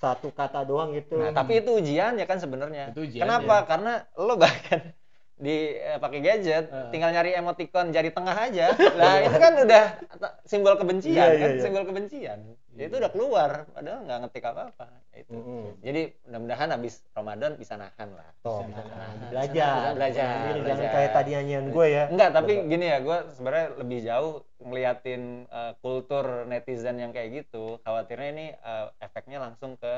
[0.01, 2.89] satu kata doang gitu Nah, tapi itu ujian ya kan sebenarnya.
[2.97, 3.63] Itu ujian, Kenapa?
[3.63, 3.69] ya.
[3.69, 4.81] Karena lo bahkan
[5.45, 6.89] di eh, pakai gadget, Eh.
[6.93, 8.73] tinggal nyari emoticon jari tengah aja.
[9.01, 9.85] Nah, itu kan udah
[10.45, 11.61] simbol kebencian iya, kan, iya.
[11.61, 12.39] simbol kebencian.
[12.71, 14.87] Ya, itu udah keluar, padahal nggak ngetik apa-apa.
[15.11, 15.33] Itu.
[15.33, 15.65] Mm-mm.
[15.81, 18.31] Jadi mudah-mudahan habis Ramadan bisa nahan lah.
[18.41, 19.15] Toh, Bisa bisa nahan.
[19.27, 20.91] belajar Bisa belajar, jangan belajar.
[20.91, 22.69] kayak tadi nyanyian gue ya Enggak, tapi Coba.
[22.69, 27.65] gini ya, gue sebenarnya lebih jauh ngeliatin eh, kultur netizen yang kayak gitu.
[27.81, 29.95] Khawatirnya ini eh, efeknya langsung ke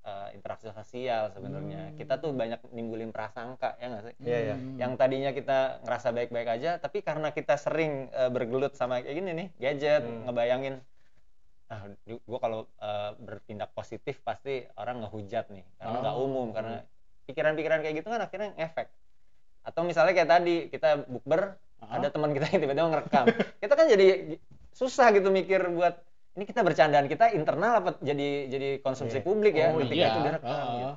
[0.00, 1.96] eh, interaksi sosial sebenarnya Hmm.
[1.96, 4.54] kita tuh banyak nimbulin prasangka ya nggak sih Iya, iya.
[4.54, 4.76] Hmm.
[4.76, 9.30] yang tadinya kita ngerasa baik-baik aja tapi karena kita sering eh, bergelut sama kayak gini
[9.34, 10.24] nih gadget Hmm.
[10.24, 10.80] ngebayangin
[11.70, 16.26] ah gue kalau eh, bertindak positif pasti orang ngehujat nih karena nggak Oh.
[16.26, 16.82] umum karena
[17.24, 18.90] pikiran-pikiran kayak gitu kan akhirnya ngefek
[19.62, 21.96] atau misalnya kayak tadi kita bukber Ah.
[21.96, 23.24] ada teman kita yang tiba-tiba ngerekam
[23.62, 24.06] kita kan jadi
[24.70, 25.96] susah gitu mikir buat
[26.32, 29.24] ini kita bercandaan kita internal apa jadi jadi konsumsi Iya.
[29.24, 30.60] publik ya oh ketika iya itu direkam Ah.
[30.66, 30.90] gitu.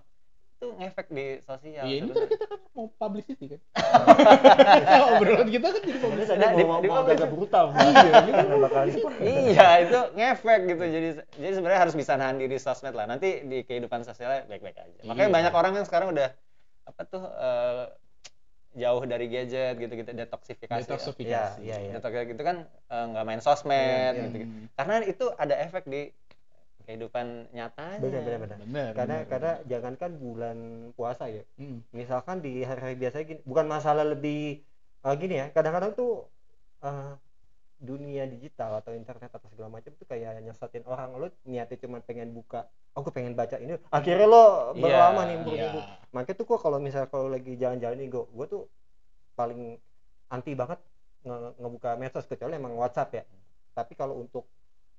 [0.64, 3.60] Itu ngefek di sosial Iya, ini kan kita kan mau publicity kan.
[5.12, 6.32] obrolan kita kan jadi publicity.
[6.32, 7.66] tadi Nah, di- mau di- agak brutal.
[7.70, 8.92] Iya, Pertama kali.
[9.22, 13.62] iya itu ngefek gitu jadi jadi sebenarnya harus bisa nahan diri sosmed lah nanti di
[13.62, 15.36] kehidupan sosialnya baik-baik aja makanya Iya.
[15.36, 16.30] banyak orang yang sekarang udah
[16.84, 17.84] apa tuh eh,
[18.74, 20.82] jauh dari gadget gitu-gitu detoksifikasi ya.
[20.82, 21.62] Detoksifikasi.
[21.62, 21.92] Iya, iya, iya.
[21.94, 24.24] Detox gitu kan eh, nggak main sosmed Iya, iya.
[24.26, 24.66] gitu, Hmm.
[24.74, 26.02] karena itu ada efek di
[26.84, 28.58] kehidupan nyatanya Benar, benar, benar.
[28.64, 28.90] Benar.
[28.94, 29.68] Karena benar, karena benar.
[29.70, 30.58] jangankan bulan
[30.94, 31.44] puasa ya.
[31.56, 31.80] Hmm.
[31.92, 34.62] Misalkan di hari-hari biasa gini, bukan masalah lebih
[35.04, 35.46] eh, gini ya.
[35.52, 36.28] Kadang-kadang tuh
[36.82, 37.14] eh,
[37.80, 42.32] dunia digital atau internet atau segala macam tuh kayak nyesatin orang lo niatnya cuma pengen
[42.32, 42.64] buka
[42.96, 45.44] aku pengen baca ini akhirnya lo Iya, berlama nih Iya.
[45.44, 45.80] minggu
[46.16, 48.64] makanya tuh kok kalau misal kalau lagi jalan-jalan nih gue gue tuh
[49.36, 49.76] paling
[50.32, 50.80] anti banget
[51.28, 53.24] nge- ngebuka medsos kecuali emang WhatsApp ya
[53.76, 54.48] tapi kalau untuk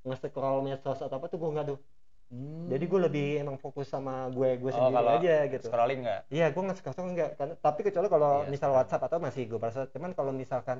[0.04, 1.80] nge-scroll medsos atau apa tuh gue nggak tuh
[2.24, 2.66] Hmm.
[2.66, 6.20] jadi gue lebih emang fokus sama gue gue Oh, sendiri kalau aja gitu scrolling nggak
[6.30, 8.70] iya gue nggak scroll enggak karena tapi kecuali kalau Iya, misal.
[8.72, 10.78] WhatsApp atau masih gue balas cuman kalau misalkan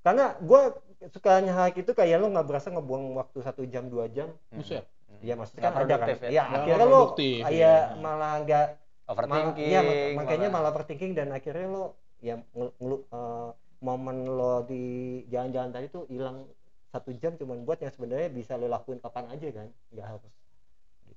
[0.00, 0.60] karena gue
[1.06, 4.88] sukanya hal itu kayak lo nggak berasa ngebuang waktu satu jam dua jam Buset.
[5.20, 6.28] ya maksudnya Nggak kan ada kan produktif ya.
[6.28, 7.74] ya Nggak akhirnya lo produktif, kayak iya.
[7.94, 11.84] malah nggak malah, overthinking iya mak- makanya malah overthinking dan akhirnya lo
[12.18, 14.84] ya ngel- ngelu- eh, momen lo di
[15.28, 16.48] jalan-jalan tadi tuh hilang
[16.94, 20.43] satu jam cuman buat yang sebenarnya bisa lo lakuin kapan aja kan nggak harus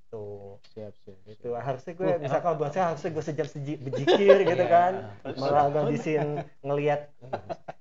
[0.08, 0.56] gitu.
[0.72, 1.18] Siap, siap.
[1.28, 4.72] itu harusnya gue Uh, misalkan buat saya harusnya gue sejam seji, bejikir gitu Iya.
[4.72, 4.94] kan.
[5.36, 6.28] Malah ngabisin
[6.62, 7.12] ngelihat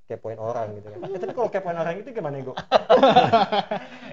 [0.07, 0.99] kepoin orang gitu kan.
[1.05, 2.57] Eh, tapi kalau kepoin orang itu gimana gue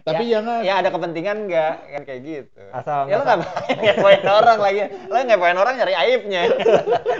[0.03, 1.73] Tapi jangan ya ada kepentingan nggak?
[1.87, 2.61] Kan kayak gitu.
[2.69, 3.41] Asal ya lo nggak-
[3.83, 4.79] ngepoin orang lagi.
[5.05, 6.41] Lo ngepoin orang nyari aibnya.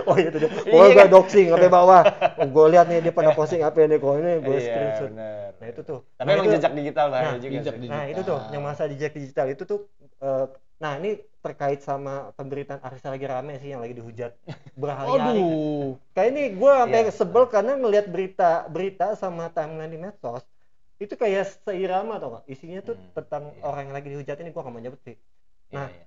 [0.03, 0.51] Oh iya tuh dia.
[0.67, 2.03] Iya oh gue doxing sampai bawah.
[2.43, 5.10] Gue lihat nih dia pernah posting apa ini kok ini gue Iya, screenshot.
[5.15, 5.99] nah itu tuh.
[6.13, 7.79] Tapi Nah, emang itu- jejak digital bahaya Nah, juga jejak sih.
[7.79, 7.95] digital.
[7.95, 9.79] Nah itu tuh yang masa jejak digital itu tuh
[10.19, 10.45] eh,
[10.84, 14.32] nah ini terkait sama pemberitaan artis lagi rame sih yang lagi dihujat
[14.76, 15.39] berhari-hari.
[15.39, 15.96] Aduh.
[16.12, 17.12] Kayak ini gue sampai Iya.
[17.12, 20.43] sebel karena ngelihat berita berita sama timeline di medsos
[21.00, 22.43] itu kayak seirama tau gak?
[22.48, 23.60] Isinya tuh Hmm, tentang iya.
[23.62, 25.15] orang yang lagi dihujat ini gue gak mau nyebut sih.
[25.72, 26.06] Iya, Nah, iya.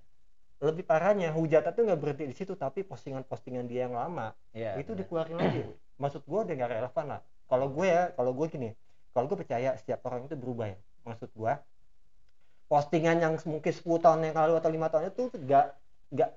[0.56, 4.92] Lebih parahnya hujatan tuh nggak berhenti di situ tapi postingan-postingan dia yang lama Iya, itu
[4.92, 5.04] bener.
[5.04, 5.60] dikeluarin lagi.
[6.02, 7.20] Maksud gue udah gak relevan lah.
[7.44, 8.70] Kalau gue ya, kalau gue gini,
[9.12, 10.78] kalau gue percaya setiap orang itu berubah ya.
[11.04, 11.52] Maksud gue
[12.66, 15.66] postingan yang mungkin 10 tahun yang lalu atau lima tahun itu gak
[16.10, 16.30] gak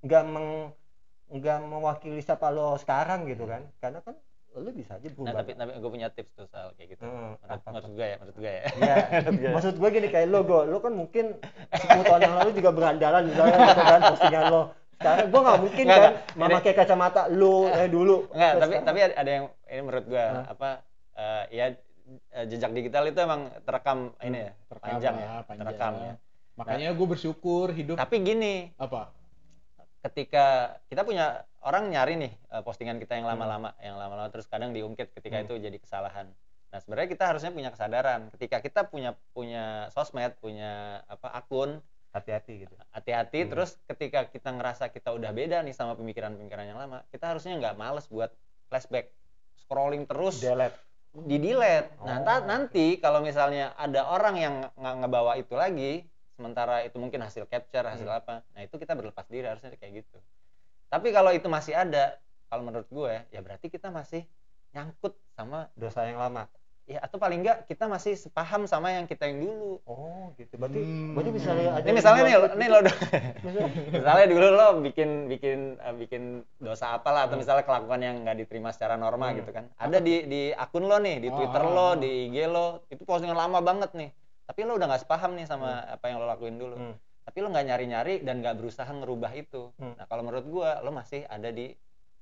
[0.00, 0.70] gak meng
[1.28, 4.16] nggak mewakili siapa lo sekarang gitu kan karena kan
[4.50, 7.04] lo bisa aja Nah, berubah tapi, tapi gue punya tips tuh soal kayak gitu.
[7.04, 7.68] Hmm, menurut, apa-apa.
[7.68, 8.62] menurut gue ya, menurut gue ya.
[8.72, 8.94] Iya.
[9.54, 11.24] maksud gue gini kayak lo go lo kan mungkin
[11.70, 14.62] 10 tahun yang lalu juga berandalan misalnya gitu kan postingan lo
[14.96, 16.38] sekarang gue nggak mungkin Nggak, kan nggak.
[16.40, 20.24] memakai kacamata lo eh dulu Enggak, Terus tapi sekarang- tapi ada yang ini menurut gue
[20.24, 20.44] Hah?
[20.48, 20.68] apa
[21.14, 21.66] eh, ya
[22.44, 25.66] jejak digital itu emang terekam ini ya, Terekam panjang ya, panjang.
[25.66, 26.14] terekam ya.
[26.56, 29.12] Makanya gue bersyukur hidup Tapi gini, apa?
[29.98, 30.46] ketika
[30.86, 35.10] kita punya orang nyari nih eh, postingan kita yang lama-lama, yang lama-lama terus kadang diungkit
[35.12, 35.46] ketika Hmm.
[35.46, 36.30] itu jadi kesalahan.
[36.68, 42.64] Nah, sebenarnya kita harusnya punya kesadaran ketika kita punya punya sosmed, punya apa akun, hati-hati
[42.64, 43.50] gitu hati-hati Hmm.
[43.52, 47.76] terus ketika kita ngerasa kita udah beda nih sama pemikiran-pemikiran yang lama, kita harusnya nggak
[47.76, 48.32] males buat
[48.68, 49.12] flashback,
[49.58, 50.76] scrolling terus delete
[51.12, 51.88] di delete.
[52.04, 52.46] Nah, Oh, oke.
[52.46, 57.86] nanti kalau misalnya ada orang yang nggak ngebawa itu lagi, sementara itu mungkin hasil capture,
[57.86, 58.18] hasil Hmm.
[58.20, 60.18] apa, nah itu kita berlepas diri harusnya kayak gitu.
[60.88, 62.16] Tapi kalau itu masih ada,
[62.48, 64.24] kalau menurut gue ya berarti kita masih
[64.72, 66.48] nyangkut sama dosa yang lama
[66.88, 69.76] ya atau paling enggak kita masih sepaham sama yang kita yang dulu.
[69.84, 71.12] oh gitu berarti Hmm.
[71.12, 72.78] berarti bisa ada Ini misalnya nih, tweet nih lo.
[73.38, 76.22] Misalnya- misalnya dulu lo bikin bikin eh, bikin
[76.56, 77.44] dosa apalah atau Hmm.
[77.44, 79.38] misalnya kelakuan yang nggak diterima secara normal Hmm.
[79.38, 81.92] gitu kan ada di di akun lo nih di Ah, twitter ah, lo ah.
[81.94, 84.10] di ig lo itu postingan lama banget nih
[84.42, 86.96] tapi lo udah nggak sepaham nih sama apa yang lo lakuin dulu Hmm.
[87.22, 89.92] tapi lo nggak nyari nyari dan nggak berusaha ngerubah itu Hmm.
[89.94, 91.68] nah kalau menurut gua lo masih ada di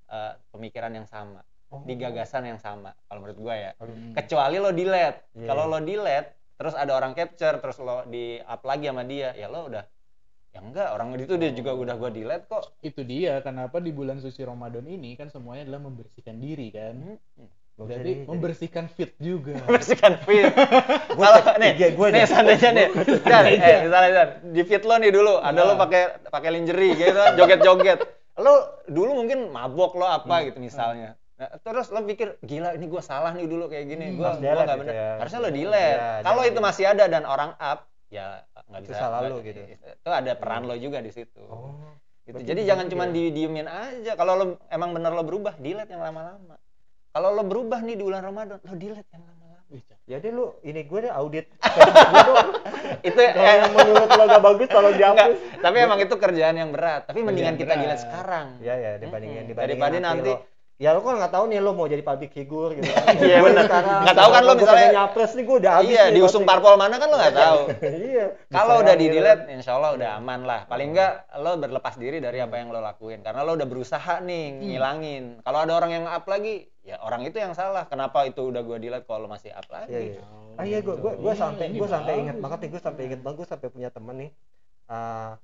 [0.07, 1.56] eh, pemikiran yang sama Oh.
[1.83, 4.15] Di gagasan yang sama kalau menurut gua ya Hmm.
[4.15, 5.73] kecuali lo delete Iya, kalau iya.
[5.73, 9.67] lo delete terus ada orang capture terus lo di up lagi sama dia ya lo
[9.67, 9.85] udah
[10.51, 14.19] ya enggak orang itu dia juga udah gua delete kok Itu dia kenapa di bulan
[14.19, 16.95] suci Ramadan ini kan semuanya adalah membersihkan diri kan.
[17.37, 17.51] Hmm.
[17.77, 19.53] Jadi di- membersihkan fit juga.
[19.69, 20.49] Membersihkan fit.
[21.21, 22.89] Kalau nih, gue nih seandainya nih,
[23.21, 27.21] Dan, eh misalnya Dan, di fit lo nih dulu, ada lo pakai pakai lingerie gitu,
[27.37, 28.01] joget-joget.
[28.41, 31.21] Lo dulu mungkin mabok lo apa gitu misalnya.
[31.37, 34.45] Nah, terus lo pikir gila ini gue salah nih dulu kayak gini, gue Harus gue
[34.47, 34.95] delete nggak gitu bener.
[34.97, 35.11] ya.
[35.21, 35.93] Harusnya lo delete.
[35.93, 38.27] Iya, Kalau itu masih ada dan orang up, ya
[38.67, 38.99] nggak Itu bisa.
[38.99, 39.61] salah lo gitu.
[39.69, 41.43] Itu ada peran lo juga di situ.
[41.43, 41.77] Oh.
[42.25, 42.41] Gitu.
[42.41, 43.13] Jadi begitu jangan cuma ya?
[43.13, 44.13] didiemin aja.
[44.15, 46.57] Kalau lo emang bener lo berubah, delete yang lama-lama.
[47.11, 49.45] Kalau lo berubah nih di bulan Ramadan, lo delete yang lama-lama.
[50.07, 51.47] Jadi lu ini gue deh audit
[52.07, 52.49] gue dong.
[53.09, 55.39] Itu Kalau eh, yang menurut lo gak bagus tolong enggak, dihapus.
[55.59, 57.03] tapi emang itu kerjaan yang berat.
[57.05, 57.83] Tapi mendingan kita berat.
[57.85, 58.47] delete sekarang.
[58.59, 61.85] Ya ya dibandingin dibandingin Daripada nanti lo- ya lo kan nggak tahu nih lo mau
[61.85, 63.17] jadi public figure gitu kan.
[63.25, 63.65] Iya, bener.
[63.65, 66.75] sekarang Nggak tahu kan lo misalnya- nyapres nih gue udah habis iya, nih diusung parpol
[66.75, 67.61] mana kan lo nggak tahu.
[68.05, 68.27] iya.
[68.47, 69.55] Kalau udah di Diserang delete, gitu.
[69.57, 70.61] insya Allah udah aman lah.
[70.67, 73.21] Paling enggak lo berlepas diri dari apa yang lo lakuin.
[73.21, 75.25] Karena lo udah berusaha nih ngilangin.
[75.41, 77.85] Kalau ada orang yang up lagi, ya orang itu yang salah.
[77.87, 79.89] Kenapa itu udah gue delete kalau lo masih up lagi?
[79.89, 80.21] Iya, iya.
[80.55, 82.23] Ah iya gue gue gue sampai gue sampai bagus.
[82.23, 84.31] ingat banget nih gue sampai ingat banget gue sampai punya temen nih.
[84.87, 85.41] Ah,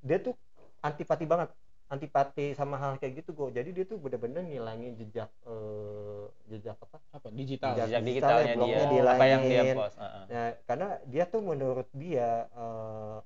[0.00, 0.34] dia tuh
[0.78, 1.50] antipati banget
[1.86, 6.98] antipati sama hal kayak gitu gue jadi dia tuh bener-bener ngilangin jejak eh, jejak apa
[7.12, 7.26] Apa?
[7.30, 7.72] Digital.
[7.72, 9.16] Jejak Jejak digitalnya, digitalnya blognya dia, dihilangin.
[9.16, 9.96] apa yang dia post.
[9.96, 10.24] Heeh.
[10.26, 13.16] Nah, karena dia tuh menurut dia eh,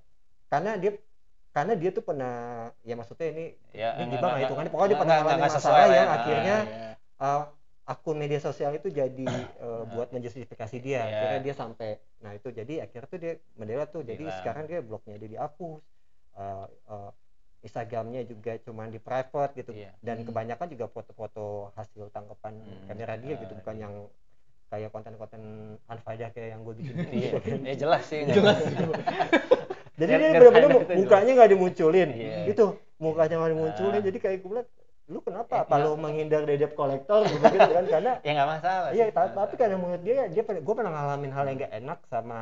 [0.47, 0.93] karena dia
[1.51, 2.37] karena dia tuh pernah
[2.81, 5.43] ya maksudnya ini Ya, ini enggak- gimana enggak- itu kan pokoknya dia enggak- pernah ngalamin
[5.49, 6.15] masalah lah yang ya.
[6.15, 6.91] akhirnya Iya.
[7.19, 7.43] uh,
[7.85, 9.27] akun media sosial itu jadi
[9.59, 11.05] uh, buat menjustifikasi dia Iya.
[11.11, 14.37] akhirnya dia sampai nah itu jadi akhirnya tuh dia mendelat tuh jadi Gila.
[14.37, 15.81] sekarang dia blognya dia dihapus
[16.37, 17.11] uh, uh,
[17.61, 19.93] Instagramnya juga cuman di private gitu Iya.
[20.01, 20.27] dan Hmm.
[20.27, 22.87] kebanyakan juga foto-foto hasil tangkapan Hmm.
[22.87, 23.83] kamera dia gitu bukan iya.
[23.83, 23.95] yang
[24.67, 25.43] kayak konten-konten
[25.85, 27.31] unfaedah kayak yang gue bikin Iya,
[27.65, 28.23] ya jelas sih.
[28.23, 28.59] nggak- Jelas.
[29.95, 32.37] jadi dia benar-benar highlight itu mukanya nggak dimunculin Iya.
[32.47, 34.69] gitu mukanya nggak dimunculin jadi kayak gue bilang
[35.07, 38.33] lu kenapa Eh, apa nggak- lu menghindar dari debt collector gitu, gitu kan karena Ya
[38.33, 38.89] nggak masalah.
[38.91, 42.39] iya tapi karena menurut dia dia pernah gue pernah ngalamin hal yang gak enak sama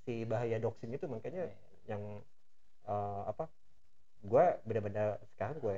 [0.00, 1.46] si bahaya doxing itu makanya
[1.86, 2.02] yang
[2.82, 3.46] eh, apa
[4.22, 5.76] gue benar-benar sekarang gue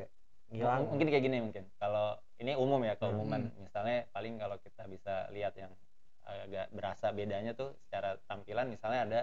[0.53, 3.65] ngilang mungkin kayak gini mungkin kalau ini umum ya keumuman Hmm.
[3.65, 5.73] misalnya paling kalau kita bisa lihat yang
[6.25, 9.21] agak berasa bedanya tuh secara tampilan misalnya ada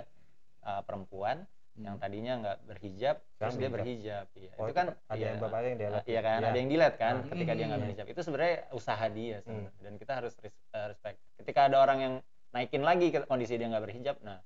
[0.62, 1.46] uh, perempuan
[1.80, 4.28] yang tadinya nggak berhijab terus dia berhijab.
[4.28, 4.52] berhijab iya.
[4.60, 6.50] Oh, itu kan ada iya, yang beberapa yang delete iya kan Iya.
[6.52, 7.30] ada yang dilihat kan Hmm.
[7.32, 7.86] ketika dia nggak Hmm.
[7.88, 9.68] berhijab itu sebenarnya usaha dia Hmm.
[9.80, 12.14] dan kita harus uh, respect ketika ada orang yang
[12.52, 14.42] naikin lagi ke kondisi dia nggak berhijab nah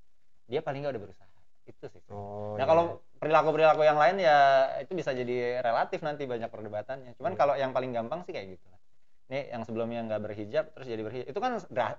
[0.46, 1.28] dia paling nggak udah berusaha
[1.66, 2.70] itu sih oh, Nah iya.
[2.70, 2.84] kalau
[3.16, 4.38] perilaku-perilaku yang lain ya
[4.80, 7.16] itu bisa jadi relatif nanti banyak perdebatannya.
[7.16, 7.40] Cuman Hmm.
[7.40, 8.80] kalau yang paling gampang sih kayak gitu lah.
[9.26, 11.52] Nih yang sebelumnya nggak berhijab terus jadi berhijab itu kan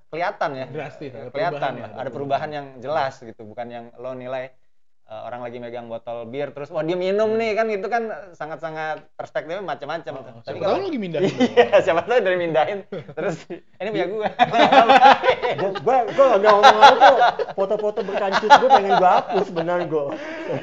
[0.07, 0.65] kelihatan ya.
[0.71, 1.87] Drastis, ada kelihatan perubahan ya.
[1.99, 4.55] Ada perubahan yang jelas gitu, bukan yang lo nilai
[5.07, 8.03] uh, orang lagi megang botol bir terus wah dia minum nih kan itu kan
[8.35, 10.13] sangat-sangat perspektifnya macam-macam.
[10.19, 11.19] Oh, Tapi siapa tahu lagi mindah.
[11.57, 14.27] Iya, siapa tahu dari mindahin terus ini punya gue.
[15.59, 17.17] gue gue gue agak ngomong apa tuh
[17.55, 20.05] foto-foto berkancut gue pengen gue hapus benar gue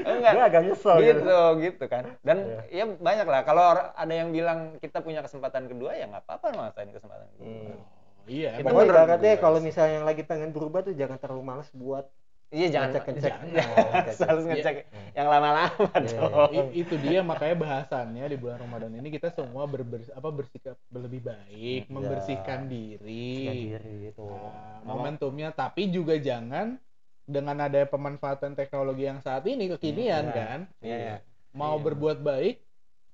[0.04, 0.32] Enggak.
[0.32, 2.60] gue agak nyesel gitu gitu kan dan Iya.
[2.68, 6.90] ya banyak lah kalau ada yang bilang kita punya kesempatan kedua ya nggak apa-apa masain
[6.92, 7.76] kesempatan kedua Hmm.
[8.24, 8.56] Oh, iya.
[8.56, 12.08] Itu kalau misalnya yang lagi pengen berubah tuh jangan terlalu males buat
[12.54, 13.32] iya jangan ngecek-ngecek.
[13.34, 14.04] jangan.
[14.18, 14.74] selalu ngecek
[15.12, 19.66] yang lama-lama Iya, dong I- itu dia makanya bahasannya di bulan Ramadan ini kita semua
[19.66, 21.90] berber, apa bersikap lebih baik, Iya.
[21.90, 23.34] membersihkan diri.
[23.68, 26.78] diri itu Nah, momentumnya tapi juga jangan
[27.24, 30.32] dengan ada pemanfaatan teknologi yang saat ini kekinian Iya.
[30.32, 31.16] kan Iya, iya.
[31.50, 31.84] mau Iya.
[31.84, 32.62] berbuat baik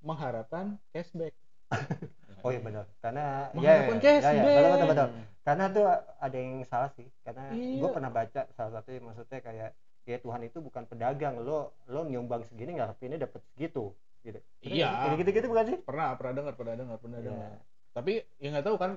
[0.00, 1.32] mengharapkan cashback
[2.40, 4.44] oh iya benar karena Mengharapkan ya, ya, ya, cashback.
[4.44, 5.08] betul, betul, betul.
[5.40, 5.84] karena tuh
[6.18, 7.78] ada yang salah sih karena Iya.
[7.80, 9.70] gue pernah baca salah satu maksudnya kayak
[10.04, 15.16] ya Tuhan itu bukan pedagang lo lo nyumbang segini ngarepinnya dapat segitu gitu Iya.
[15.16, 17.26] gitu gitu bukan sih pernah pernah dengar pernah dengar pernah Iya.
[17.30, 17.50] dengar
[17.90, 18.90] tapi ya nggak tahu kan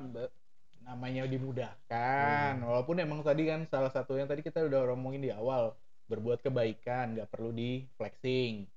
[0.84, 2.68] namanya dimudahkan Hmm.
[2.68, 5.74] walaupun emang tadi kan salah satu yang tadi kita udah ngomongin di awal
[6.06, 8.68] berbuat kebaikan nggak perlu di flexing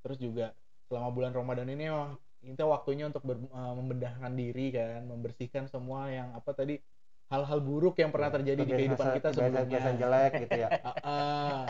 [0.00, 0.54] terus juga
[0.86, 2.14] selama bulan Ramadan ini memang
[2.46, 6.78] kita waktunya untuk ber- eh, membendahkan diri kan membersihkan semua yang apa tadi
[7.26, 11.64] hal-hal buruk yang pernah terjadi di kehidupan kita sebelumnya kebiasaan jelek gitu ya Ah, ah.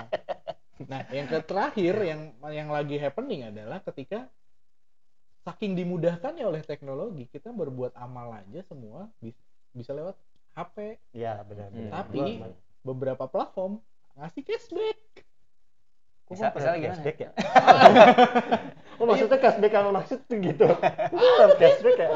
[0.77, 2.21] Nah, yang ke terakhir yang
[2.53, 4.29] yang lagi happening adalah ketika
[5.41, 9.41] saking dimudahkannya oleh teknologi, kita berbuat amal aja semua bisa,
[9.73, 10.13] bisa lewat
[10.53, 11.01] HP.
[11.17, 11.73] Iya benar.
[11.73, 11.91] Benar.
[11.97, 12.53] Tapi Gua-
[12.85, 13.81] beberapa platform
[14.21, 15.01] ngasih cashback.
[16.27, 17.31] Kok Bisa- misalnya cashback ya?
[18.97, 20.67] oh maksudnya cashback yang maksud tuh gitu.
[21.13, 22.09] Bukan cashback ya?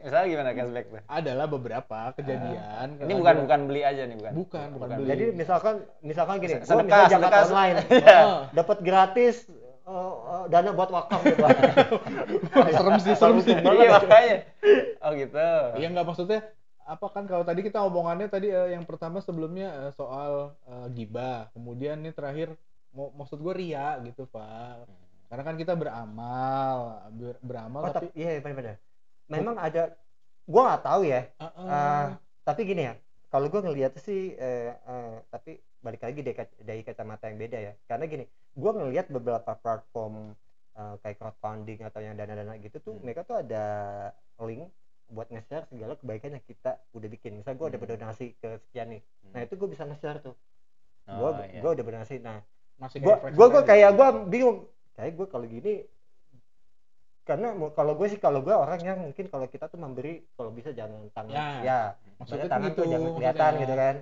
[0.00, 2.86] misalnya gimana cashback tuh Adalah beberapa kejadian.
[2.96, 5.08] ini Ada- bukan bukan beli aja nih bukan Bukan, bukan beli.
[5.08, 7.42] Jadi misalkan misalkan gini, gua misalnya sedekah.
[7.44, 7.76] online,
[8.08, 9.36] Ah, dapat gratis
[9.82, 9.92] eh,
[10.24, 11.44] eh, dana buat wakaf gitu.
[12.76, 13.54] serem sih, serem sih.
[13.54, 14.36] iya makanya
[15.00, 16.40] oh gitu Iya nggak maksudnya
[16.82, 21.52] apa kan kalau tadi kita omongannya tadi eh, yang pertama sebelumnya eh, soal eh, gibah,
[21.52, 22.56] kemudian nih terakhir
[22.90, 24.88] mau maksud gue ria gitu pak.
[25.30, 26.76] Karena kan kita beramal,
[27.14, 28.76] ber- beramal oh tapi tapi iya benar-benar
[29.30, 29.94] memang ada
[30.42, 31.66] gua nggak tahu ya Ah, ah.
[31.70, 32.06] Ah,
[32.42, 32.94] tapi gini ya
[33.30, 37.72] kalau gue ngelihat sih eh, eh, tapi balik lagi dari, dari kacamata yang beda ya
[37.86, 38.24] karena gini
[38.58, 40.34] gue ngelihat beberapa platform
[40.74, 43.06] eh, kayak crowdfunding atau yang dana-dana gitu tuh Hmm.
[43.06, 43.64] mereka tuh ada
[44.42, 44.66] link
[45.10, 47.86] buat nge-share segala kebaikan yang kita udah bikin misal gue udah Hmm.
[47.86, 49.30] berdonasi ke sekian nih Hmm.
[49.30, 50.34] nah itu gue bisa nge-share tuh
[51.06, 51.62] gue Oh, iya.
[51.62, 52.42] gue udah berdonasi nah
[52.82, 53.98] masih gue kayak gue kayak tadi.
[53.98, 54.58] gue bingung
[55.00, 55.74] kayak gue kalau gini
[57.24, 60.74] karena kalau gue sih kalau gue orang yang mungkin kalau kita tuh memberi kalau bisa
[60.74, 61.80] jangan tangan Ya, ya,
[62.18, 63.96] maksudnya tangan gitu, tuh jangan kelihatan gitu kan.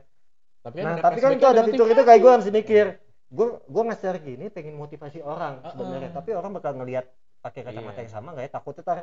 [0.59, 2.87] Tapi nah ada tapi kan itu ada fitur itu kayak gue harus mikir
[3.29, 7.05] gue gue nge-share gini pengen motivasi orang sebenarnya tapi orang bakal ngelihat
[7.39, 8.03] pakai kacamata Iya.
[8.09, 8.53] yang sama nggak ya?
[8.57, 8.99] Takutnya tar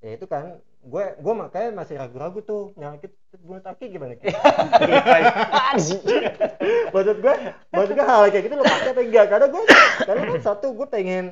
[0.00, 4.20] ya itu kan gue gue makanya masih ragu-ragu tuh nyakit bunuh kaki gimana
[6.92, 7.34] maksud gue
[7.72, 9.62] maksud gue hal kayak gitu lo pakai apa enggak karena gue
[10.04, 11.24] karena kan satu gue pengen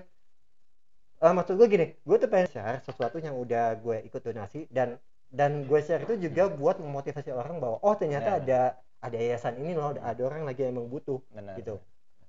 [1.22, 4.96] eh maksud gue gini gue tuh pengen share sesuatu yang udah gue ikut donasi dan
[5.28, 8.42] dan gue share itu juga buat memotivasi orang bahwa oh ternyata Benar.
[8.42, 8.60] ada
[9.04, 11.60] ada yayasan ini loh ada orang lagi yang emang butuh Benar.
[11.60, 11.76] gitu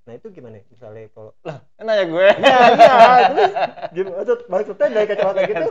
[0.04, 2.28] nah itu gimana misalnya kalau Kan nanya gue.
[2.36, 3.52] ya iya terus
[3.90, 5.66] gimana maksud maksudnya dari kacamata gitu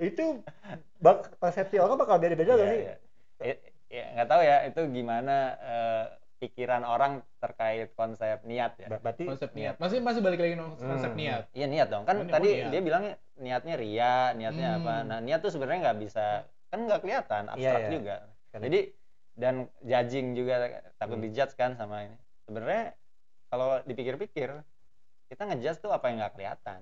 [0.00, 0.24] itu
[0.98, 2.94] bak persepsi orang bakal beda-beda gak Iya, sih iya.
[3.42, 3.54] Ya,
[3.90, 6.04] ya, nggak tahu ya itu gimana eh,
[6.38, 8.88] pikiran orang terkait konsep niat ya.
[8.88, 9.78] Ber- berarti konsep niat.
[9.78, 11.20] Masih masih balik lagi no- konsep Hmm.
[11.20, 11.42] niat.
[11.52, 12.70] Iya niat dong kan Oh, tadi niat.
[12.70, 14.78] dia bilangnya niatnya ria, niatnya Hmm.
[14.80, 14.94] apa.
[15.04, 17.90] Nah niat tuh sebenarnya nggak bisa kan nggak kelihatan abstrak Iya, iya.
[17.90, 18.16] juga.
[18.48, 18.80] Karena- Jadi
[19.34, 20.54] dan judging juga
[20.96, 21.24] takut Hmm.
[21.24, 22.16] dijudge kan sama ini.
[22.42, 22.84] Sebenarnya
[23.52, 24.48] kalau dipikir-pikir
[25.28, 26.80] kita ngejudge tuh apa yang nggak kelihatan.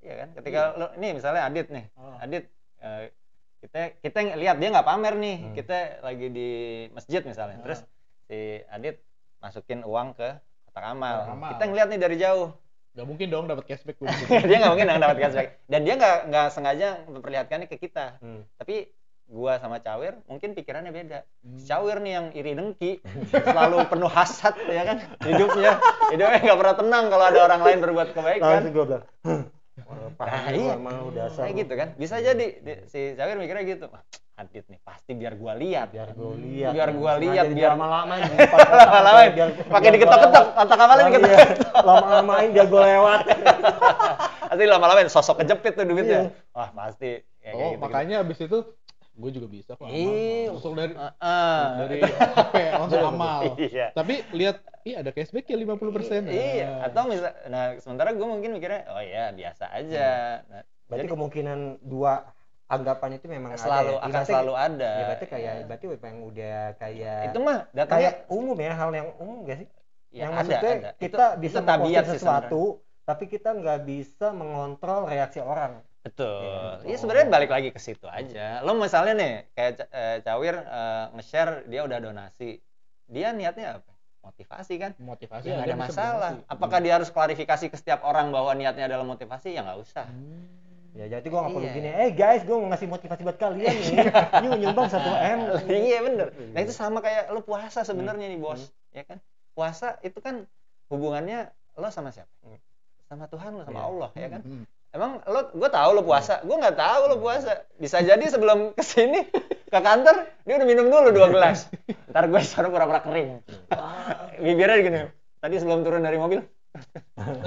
[0.00, 0.28] Iya kan?
[0.40, 2.16] Ketika lo ini misalnya Adit nih, Oh.
[2.16, 2.48] Adit
[2.80, 3.12] eh,
[3.60, 5.52] kita kita lihat dia nggak pamer nih, Hmm.
[5.52, 6.48] kita lagi di
[6.96, 7.60] masjid misalnya.
[7.60, 7.64] Ah.
[7.68, 7.80] Terus
[8.24, 9.04] si Adit
[9.44, 10.28] masukin uang ke
[10.64, 11.28] kotak amal.
[11.28, 11.50] Kotak amal.
[11.52, 12.48] Kita ngeliat nih dari jauh.
[12.90, 14.02] Gak mungkin dong dapat cashback
[14.50, 15.48] dia nggak mungkin dong dapat cashback.
[15.68, 18.16] Dan dia nggak nggak sengaja memperlihatkannya ke kita.
[18.24, 18.48] Hmm.
[18.56, 18.88] Tapi
[19.30, 21.18] gua sama Cawir mungkin pikirannya beda.
[21.40, 21.54] Hmm.
[21.54, 22.98] Si Cawir nih yang iri dengki,
[23.30, 25.78] selalu penuh hasad ya kan hidupnya.
[26.10, 28.50] Hidupnya nggak pernah tenang kalau ada orang lain berbuat kebaikan.
[28.58, 29.42] langsung gue bilang "Huh,
[30.20, 30.76] Nah, iya.
[30.76, 31.88] mau dasar Kayak gitu kan.
[31.94, 33.86] Bisa jadi di- si Cawir mikirnya gitu.
[34.34, 35.92] Adit nih pasti biar gua lihat.
[35.92, 38.14] biar gue lihat Biar gua lihat, biar- lama-lama
[38.56, 39.20] Lama-lama
[39.68, 41.40] pakai diketok-ketok, kotak amalnya diketok.
[41.78, 43.20] lama-lamain biar gue lewat
[44.50, 46.20] Pasti lama-lama sosok kejepit tuh duitnya.
[46.26, 46.56] Iya.
[46.56, 48.58] Wah, pasti ya, Oh, gitu, makanya abis itu
[49.10, 49.84] gue juga bisa kok.
[49.88, 49.94] amal.
[49.94, 50.50] Iya.
[50.54, 51.62] Langsung dari Heeh.
[51.82, 53.40] dari HP langsung amal.
[53.58, 53.86] Iya.
[53.92, 55.96] Tapi lihat, ih ada cashback ya 50%.
[55.96, 56.22] persen.
[56.26, 60.08] Iya, atau misal nah sementara gue mungkin mikirnya oh ya biasa aja.
[60.48, 62.32] Nah, berarti jadi kemungkinan dua
[62.70, 64.06] anggapan itu memang selalu ada ya?
[64.06, 64.90] akan selalu ada.
[64.94, 65.66] ya berarti kayak Iya.
[65.66, 69.68] berarti memang udah kayak itu mah datangnya kayak umum ya hal yang umum gak sih
[70.14, 70.90] ya, yang ada, maksudnya ada.
[70.94, 72.62] kita Itu- bisa itu tabiat memposting sesuatu
[73.02, 76.80] tapi kita nggak bisa mengontrol reaksi orang Betul.
[76.82, 78.60] Iya sebenarnya balik lagi ke situ aja.
[78.60, 82.56] Lo misalnya nih kayak eh, Cawir eh, nge-share dia udah donasi.
[83.04, 83.92] Dia niatnya apa?
[84.20, 84.92] Motivasi kan?
[84.96, 86.30] Motivasi Ya ada masalah.
[86.36, 86.48] berdonasi.
[86.48, 89.52] Apakah dia harus klarifikasi ke setiap orang bahwa niatnya adalah motivasi?
[89.52, 90.08] Ya nggak usah.
[90.08, 90.48] Hmm.
[90.90, 91.76] ya jadi gua nggak perlu Iya.
[91.78, 94.10] gini eh guys gua mau ngasih motivasi buat kalian nih
[94.42, 95.40] yuk nyumbang 1 m
[95.86, 96.34] iya bener.
[96.50, 99.22] Nah itu sama kayak lo puasa sebenarnya nih bos, ya kan?
[99.54, 100.50] Puasa itu kan
[100.90, 101.46] hubungannya
[101.78, 102.26] lo sama siapa?
[103.06, 103.86] Sama Tuhan lo, sama Iya.
[103.86, 104.40] Allah, ya kan?
[104.42, 104.64] Hmm.
[104.90, 107.62] Emang lo, gue tahu lo puasa, gue nggak tahu lo puasa.
[107.78, 109.22] Bisa jadi sebelum ke sini
[109.70, 111.70] ke kantor dia udah minum dulu dua gelas.
[112.10, 113.38] Ntar gue suruh pura-pura kering.
[114.42, 115.00] Bibirnya gini.
[115.38, 116.42] Tadi sebelum turun dari mobil,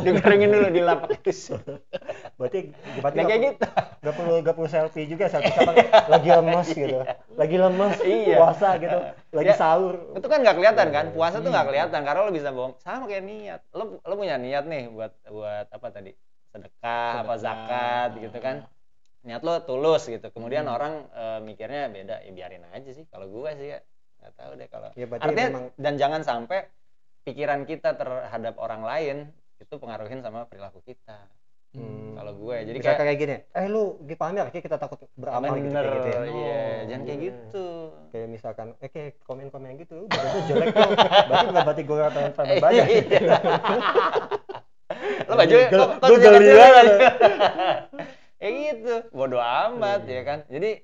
[0.01, 1.59] dikeringin dulu di lapak tisu.
[2.39, 3.65] berarti berarti nggak kayak gitu.
[4.01, 5.75] nggak perlu nggak perlu selfie juga selfie kapan
[6.09, 6.97] lagi lemes gitu
[7.37, 8.35] lagi lemes Iya.
[8.41, 8.97] puasa gitu
[9.31, 11.05] lagi Ya, sahur Itu kan nggak kelihatan kan?
[11.13, 12.73] Puasa tuh nggak kelihatan karena lo bisa bohong.
[12.81, 13.61] Sama kayak niat.
[13.75, 16.11] Lo lo punya niat nih buat buat apa tadi?
[16.53, 17.37] Sedekah, apa Sedekah.
[17.39, 18.55] zakat gitu kan.
[19.23, 20.27] Niat lo tulus gitu.
[20.29, 20.75] Kemudian Hmm.
[20.75, 22.21] orang eh, mikirnya beda.
[22.21, 23.03] Ya biarin aja sih.
[23.07, 23.79] Kalau gue sih ya
[24.19, 24.89] nggak tahu deh kalau.
[24.93, 26.59] ya berarti Artinya memang dan jangan sampai
[27.23, 29.17] pikiran kita terhadap orang lain
[29.57, 31.27] itu pengaruhin sama perilaku kita.
[31.71, 32.13] Hmm.
[32.13, 35.49] Kalau gue jadi bisa kayak kayak gini eh lu di pamer kayak kita takut beramal
[35.51, 36.77] gitu bener, kayak gitu ya iya, Oh.
[36.85, 37.25] jangan kayak Iya.
[37.25, 37.65] gitu.
[38.13, 42.57] kayak misalkan eh kayak komen-komen gitu badan tuh jelek tuh berarti berarti gue ngatain pamer
[42.61, 43.01] badan Iya.
[45.27, 46.47] Lo baju Gua kecil-kecil geli
[48.43, 48.49] ya?
[48.51, 50.39] gitu, bodo amat ya kan.
[50.51, 50.83] Jadi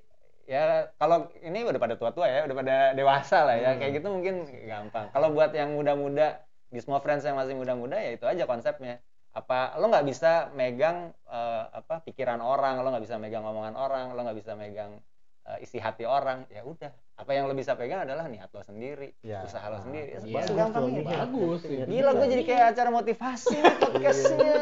[0.50, 3.80] ya kalau ini udah pada tua-tua ya, udah pada dewasa lah ya, Hmm.
[3.84, 4.36] kayak gitu mungkin
[4.66, 5.12] gampang.
[5.12, 9.02] Kalau buat yang muda-muda, di semua friends yang masih muda-muda ya itu aja konsepnya.
[9.34, 14.06] Apa lo nggak bisa megang eh, apa pikiran orang, lo nggak bisa megang omongan orang,
[14.16, 14.98] lo nggak bisa megang
[15.46, 19.12] eh, isi hati orang ya udah apa yang lo bisa pegang adalah niat lo sendiri
[19.22, 19.44] Ya.
[19.44, 20.72] usaha lo sendiri ya, Iya, bagus itu.
[20.72, 21.76] tuh, bagus Iya.
[21.78, 21.90] itu.
[21.90, 24.56] gila gue jadi kayak acara motivasi podcastnya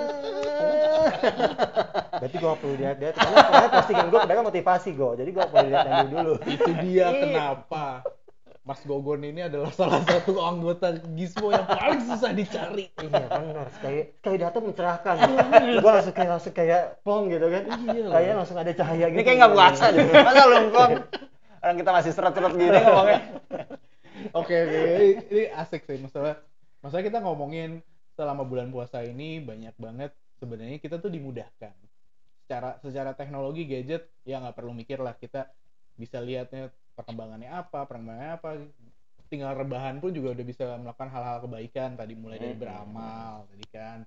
[2.17, 3.38] Berarti gue perlu lihat dia karena
[3.71, 5.11] postingan gue kebanyakan motivasi gue.
[5.15, 6.34] Jadi gue perlu lihat yang dulu.
[6.45, 7.07] itu dia Iya.
[7.15, 7.86] kenapa
[8.68, 13.72] Mas Gogon ini adalah salah satu anggota Gizmo yang paling susah dicari iya benar.
[13.72, 15.15] Sekali sekali datang mencerahkan.
[15.80, 17.63] gue langsung kayak langsung kayak pong gitu kan.
[17.95, 18.11] Iya.
[18.11, 19.15] Kayak langsung ada cahaya gitu.
[19.15, 20.91] ini kayak nggak puasa deh masa lu ngomong
[21.63, 23.22] orang kita masih seret-seret gini ngomongnya
[24.36, 24.80] Oke, oke.
[24.82, 26.41] Ini, ini asik sih masalah.
[26.82, 27.80] Masalah kita ngomongin
[28.18, 30.11] selama bulan puasa ini banyak banget
[30.41, 31.72] sebenarnya kita tuh dimudahkan.
[32.43, 35.47] Secara secara teknologi gadget ya nggak perlu mikir lah kita
[35.95, 38.50] bisa lihatnya perkembangannya apa, perkembangannya apa.
[39.28, 42.64] Tinggal rebahan pun juga udah bisa melakukan hal-hal kebaikan tadi mulai dari Hmm.
[42.64, 43.98] beramal tadi kan.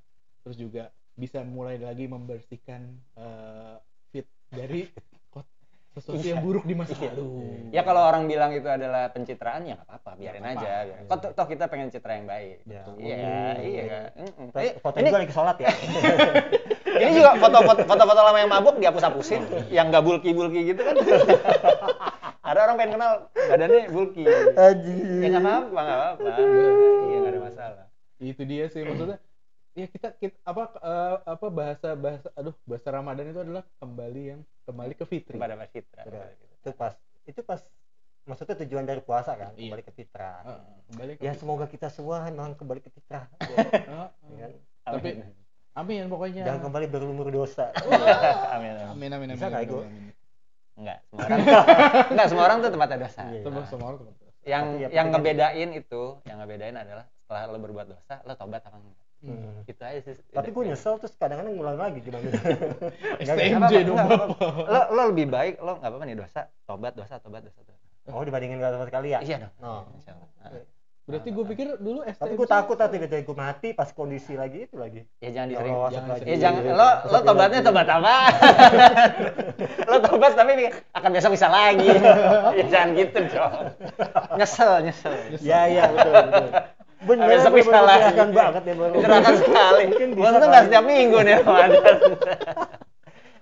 [0.43, 0.83] Terus juga
[1.13, 2.81] bisa mulai lagi membersihkan
[3.15, 3.75] eh,
[4.09, 4.89] fit dari
[5.91, 7.69] sesuatu yang buruk di masa lalu.
[7.69, 11.05] ya kalau orang bilang itu adalah pencitraan ya nggak apa-apa biarin Nggak aja biarin.
[11.05, 12.83] Kok toh- toh kita pengen citra yang baik Ya.
[12.97, 14.49] iya iya Mm-mm.
[14.49, 15.71] Foto- Eh, Foto ini gue lagi sholat ya.
[17.01, 20.95] ini juga foto-foto foto-foto lama yang mabuk dihapus-hapusin yang nggak bulky-bulky gitu kan
[22.51, 24.25] ada orang pengen kenal badannya bulky
[24.59, 24.95] Aji.
[25.23, 26.29] ya nggak apa-apa nggak apa-apa
[27.01, 27.87] iya nggak ada masalah
[28.19, 29.19] itu dia sih maksudnya
[29.73, 34.41] ya kita, kita apa eh, apa bahasa bahasa aduh bahasa Ramadan itu adalah kembali yang
[34.67, 36.27] kembali ke fitri kepada Mas Udah.
[36.61, 36.95] Itu pas
[37.25, 37.61] itu pas
[38.29, 39.73] maksudnya tujuan dari puasa kan Iya.
[39.73, 40.43] kembali ke fitrah.
[40.45, 41.41] Heeh, kembali ke Ya fitri.
[41.41, 43.25] semoga kita semua memang kembali ke fitrah.
[43.41, 44.09] Heeh.
[44.37, 44.53] ya kan?
[44.91, 45.11] tapi
[45.71, 47.71] amin pokoknya Jangan kembali berumur dosa.
[48.55, 49.81] amin amin amin amin amin amin, Ego?
[49.87, 50.13] amin.
[50.75, 51.39] Enggak semua orang
[52.13, 53.41] enggak semua orang tuh tempatnya dosa Iya.
[53.43, 57.43] Terus semua orang teman yang Tapi ya, yang kan- ngebedain itu yang ngebedain adalah setelah
[57.47, 59.61] lo berbuat dosa lo tobat apa enggak Hmm.
[59.65, 62.25] gitu aja sih Tapi gue nyesel terus kadang-kadang ngulang lagi gimana?
[63.21, 64.29] STMJ dong bapak
[64.65, 67.77] lo lo lebih baik lo nggak apa-apa nih dosa tobat dosa tobat dosa tobat
[68.09, 69.21] Oh dibandingin gak sama sekali ya?
[69.21, 69.85] iya dong Oh.
[69.93, 70.65] Insya Allah.
[71.11, 74.65] Berarti gue pikir dulu STMJ Tapi gue takut nanti ketika gue mati pas kondisi lagi
[74.65, 75.03] itu lagi.
[75.19, 76.25] ya jangan Ya disering Allah, Jangan lagi.
[76.25, 78.17] ya jangan lo lo tobatnya tobat apa
[79.91, 80.53] lo tobat tapi
[80.89, 81.91] akan besok bisa lagi
[82.53, 83.55] ya jangan gitu dong
[84.35, 86.49] nyesel nyesel Ya iya betul betul.
[87.01, 87.97] Bener, Besok gue bisa lagi.
[87.97, 88.93] menyerahkan banget ya baru.
[88.93, 89.85] Menyerahkan sekali.
[89.89, 90.69] Mungkin bisa Untung nggak kali.
[90.69, 91.97] setiap minggu nih Ramadan.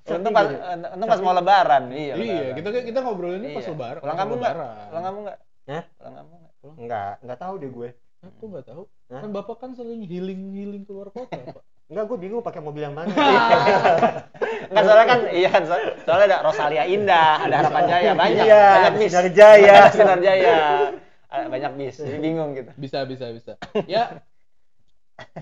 [0.08, 0.46] Untung pas,
[0.88, 1.82] untung pas mau lebaran.
[1.90, 2.14] Iya.
[2.16, 3.74] iya kita kita ngobrolinnya pas Iya.
[3.74, 4.54] lebaran Pulang pas kampung nggak?
[4.54, 4.86] lebaran.
[4.88, 5.38] Pulang kampung nggak?
[5.68, 5.82] Hah?
[5.92, 6.47] Pulang kampung nggak?
[6.76, 7.90] Enggak, enggak tahu deh gue.
[8.18, 8.82] aku nggak tahu
[9.14, 9.22] Hah?
[9.22, 12.92] kan bapak kan sering healing healing keluar kota pak Enggak, gue bingung pakai mobil yang
[12.92, 13.08] mana.
[14.68, 18.44] Enggak soalnya kan iya kan so- soalnya ada Rosalia Indah, ada Harapan Jaya banyak.
[18.44, 19.08] Iya, banyak bis.
[19.08, 19.76] Sinar Jaya.
[19.88, 20.56] Sinar Jaya.
[21.28, 21.94] Ada Banyak bis.
[21.96, 22.70] Jadi bingung gitu.
[22.76, 23.52] bisa bisa bisa
[23.86, 24.20] ya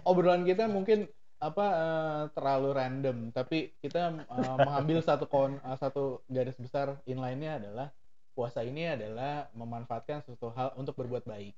[0.04, 1.04] obrolan kita mungkin
[1.36, 7.60] apa eh, terlalu random tapi kita eh, mengambil satu kon eh, satu garis besar inline-nya
[7.60, 7.88] adalah
[8.36, 11.56] puasa ini adalah memanfaatkan suatu hal untuk berbuat baik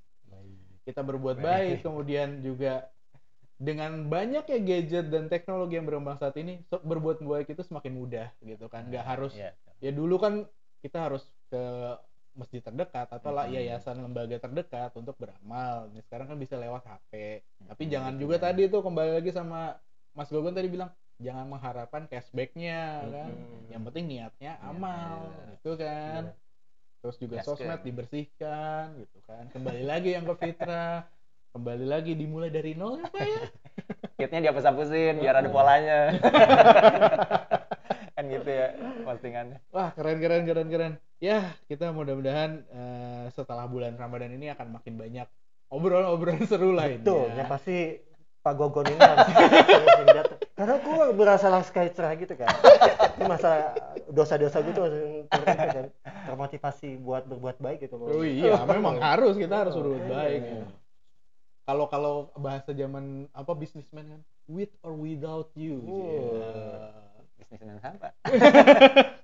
[0.87, 2.87] kita berbuat baik kemudian juga
[3.59, 8.31] dengan banyaknya gadget dan teknologi yang berkembang saat ini so- berbuat baik itu semakin mudah
[8.41, 9.51] gitu kan nggak harus Iya.
[9.83, 10.47] ya dulu kan
[10.79, 11.59] kita harus ke
[12.39, 13.59] masjid terdekat atau lah Hmm.
[13.59, 15.91] yayasan lembaga terdekat untuk beramal.
[15.91, 17.43] Ini sekarang kan bisa lewat HP.
[17.66, 18.43] Tapi Hmm, jangan gitu juga ya.
[18.47, 19.74] tadi tuh kembali lagi sama
[20.14, 23.31] Mas Gogon tadi bilang jangan mengharapkan cashbacknya kan.
[23.35, 23.74] Hmm.
[23.74, 25.59] Yang penting niatnya amal iya.
[25.59, 26.22] gitu kan.
[26.99, 27.59] Terus juga Gaskeun.
[27.59, 29.47] sosmed dibersihkan gitu kan.
[29.55, 31.07] Kembali lagi yang ke fitrah.
[31.55, 33.43] Kembali lagi dimulai dari nol ya Pak ya.
[34.19, 36.11] Kitnya dihapus-hapusin biar ada polanya.
[38.19, 38.75] kan gitu ya
[39.07, 39.63] postingannya.
[39.71, 40.93] Wah keren keren keren keren.
[41.23, 45.27] Ya kita mudah-mudahan eh, setelah bulan Ramadan ini akan makin banyak
[45.71, 47.07] obrolan-obrolan seru lainnya.
[47.07, 48.08] Betul, ya pasti
[48.49, 49.29] Pak Gogon ini harus.
[50.57, 52.49] Karena gue berasa langsung kayak cerah gitu kan.
[53.21, 53.77] Ini masa
[54.09, 55.87] dosa-dosa gitu langsung ter- kan.
[56.33, 58.01] termotivasi buat berbuat baik gitu.
[58.01, 60.41] Oh iya, memang harus kita harus berbuat baik.
[61.69, 65.85] Kalau kalau bahasa zaman apa bisnismen kan, with or without you.
[65.85, 66.41] Oh.
[66.41, 66.97] Ya.
[67.37, 68.09] Bisnis dengan apa?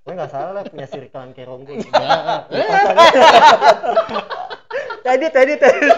[0.05, 1.81] Gue nggak salah punya sirkelan kerong gue.
[1.89, 2.45] Ya.
[5.01, 5.89] Tadi tadi tadi.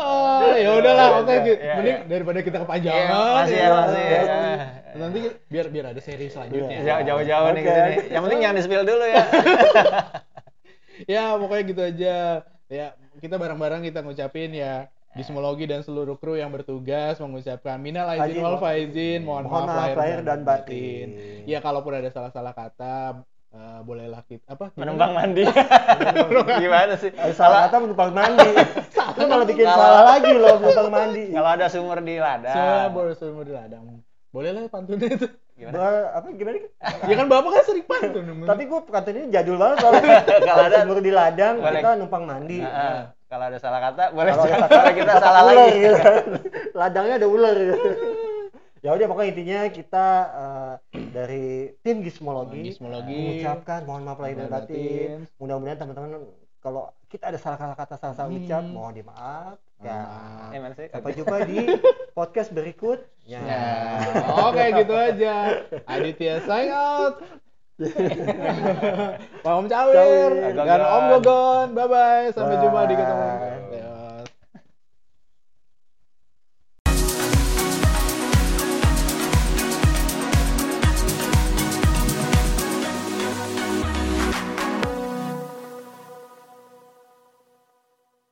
[0.00, 1.28] Ah, ya udahlah, oke.
[1.28, 1.60] Iya, gitu.
[1.60, 2.08] iya, Mending iya.
[2.08, 3.10] daripada kita Iya, kepanjangan.
[3.36, 3.70] masih ya, ya.
[3.76, 4.22] masih ya.
[4.96, 6.78] Nanti biar biar ada seri selanjutnya.
[6.82, 7.68] Jauh- Jauh-jauh nih Oke.
[7.68, 7.96] ke sini.
[8.10, 9.24] Yang penting jangan di-spill dulu ya.
[11.16, 12.16] ya pokoknya gitu aja
[12.68, 12.86] ya
[13.18, 18.44] kita bareng-bareng kita ngucapin ya Bismologi dan seluruh kru yang bertugas mengucapkan minal aizin Aizin,
[18.46, 21.08] wal faizin mohon, Mohon maaf, lahir dan, batin.
[21.50, 24.70] ya kalaupun ada salah-salah kata eh, bolehlah kita apa?
[24.74, 25.44] Menumpang mandi.
[26.62, 27.10] Gimana sih?
[27.34, 28.50] Salah kata menumpang mandi.
[29.18, 31.24] Lu malah bikin salah lagi loh menumpang mandi.
[31.34, 32.90] Kalau ada sumur di ladang.
[32.94, 33.84] boleh semua di ladang
[34.30, 35.26] bolehlah pantunnya itu
[35.58, 35.76] Gimana?
[35.76, 36.56] Ba- apa gimana?
[37.04, 38.24] Ya kan bapak kan sering pantun.
[38.50, 38.80] Tapi gue
[39.12, 40.18] ini jadul banget soalnya.
[40.24, 41.80] Kalau ada- sumur di ladang Boleh.
[41.84, 42.64] kita numpang mandi.
[42.64, 45.76] Nah, ah, kalau ada salah kata boleh Kalau kita salah lagi.
[45.84, 46.24] gitu kan.
[46.72, 47.90] Ladangnya ada ular gitu.
[48.80, 50.74] Ya udah pokoknya intinya kita eh,
[51.10, 51.46] dari
[51.80, 53.12] tim Gizmologi, Gizmologi.
[53.38, 55.10] mengucapkan mohon maaf lahir dan batin.
[55.36, 56.10] Mudah-mudahan teman-teman
[56.60, 58.72] kalau kita ada salah kata salah salah ucap Hmm.
[58.72, 59.60] mohon dimaafkan.
[59.80, 60.76] Maaf.
[60.76, 60.88] Eh?
[60.88, 61.58] Sampai jumpa di
[62.18, 63.40] podcast berikutnya.
[63.40, 63.64] Ya,
[64.44, 65.34] oke gitu aja.
[65.84, 67.20] Aditya sign out.
[69.40, 70.30] Pak Om Cawir Cawir.
[70.52, 71.66] dan Om Gogon.
[71.72, 72.26] Bye bye.
[72.30, 73.24] Sampai jumpa di ketemu.
[73.72, 73.99] Bye.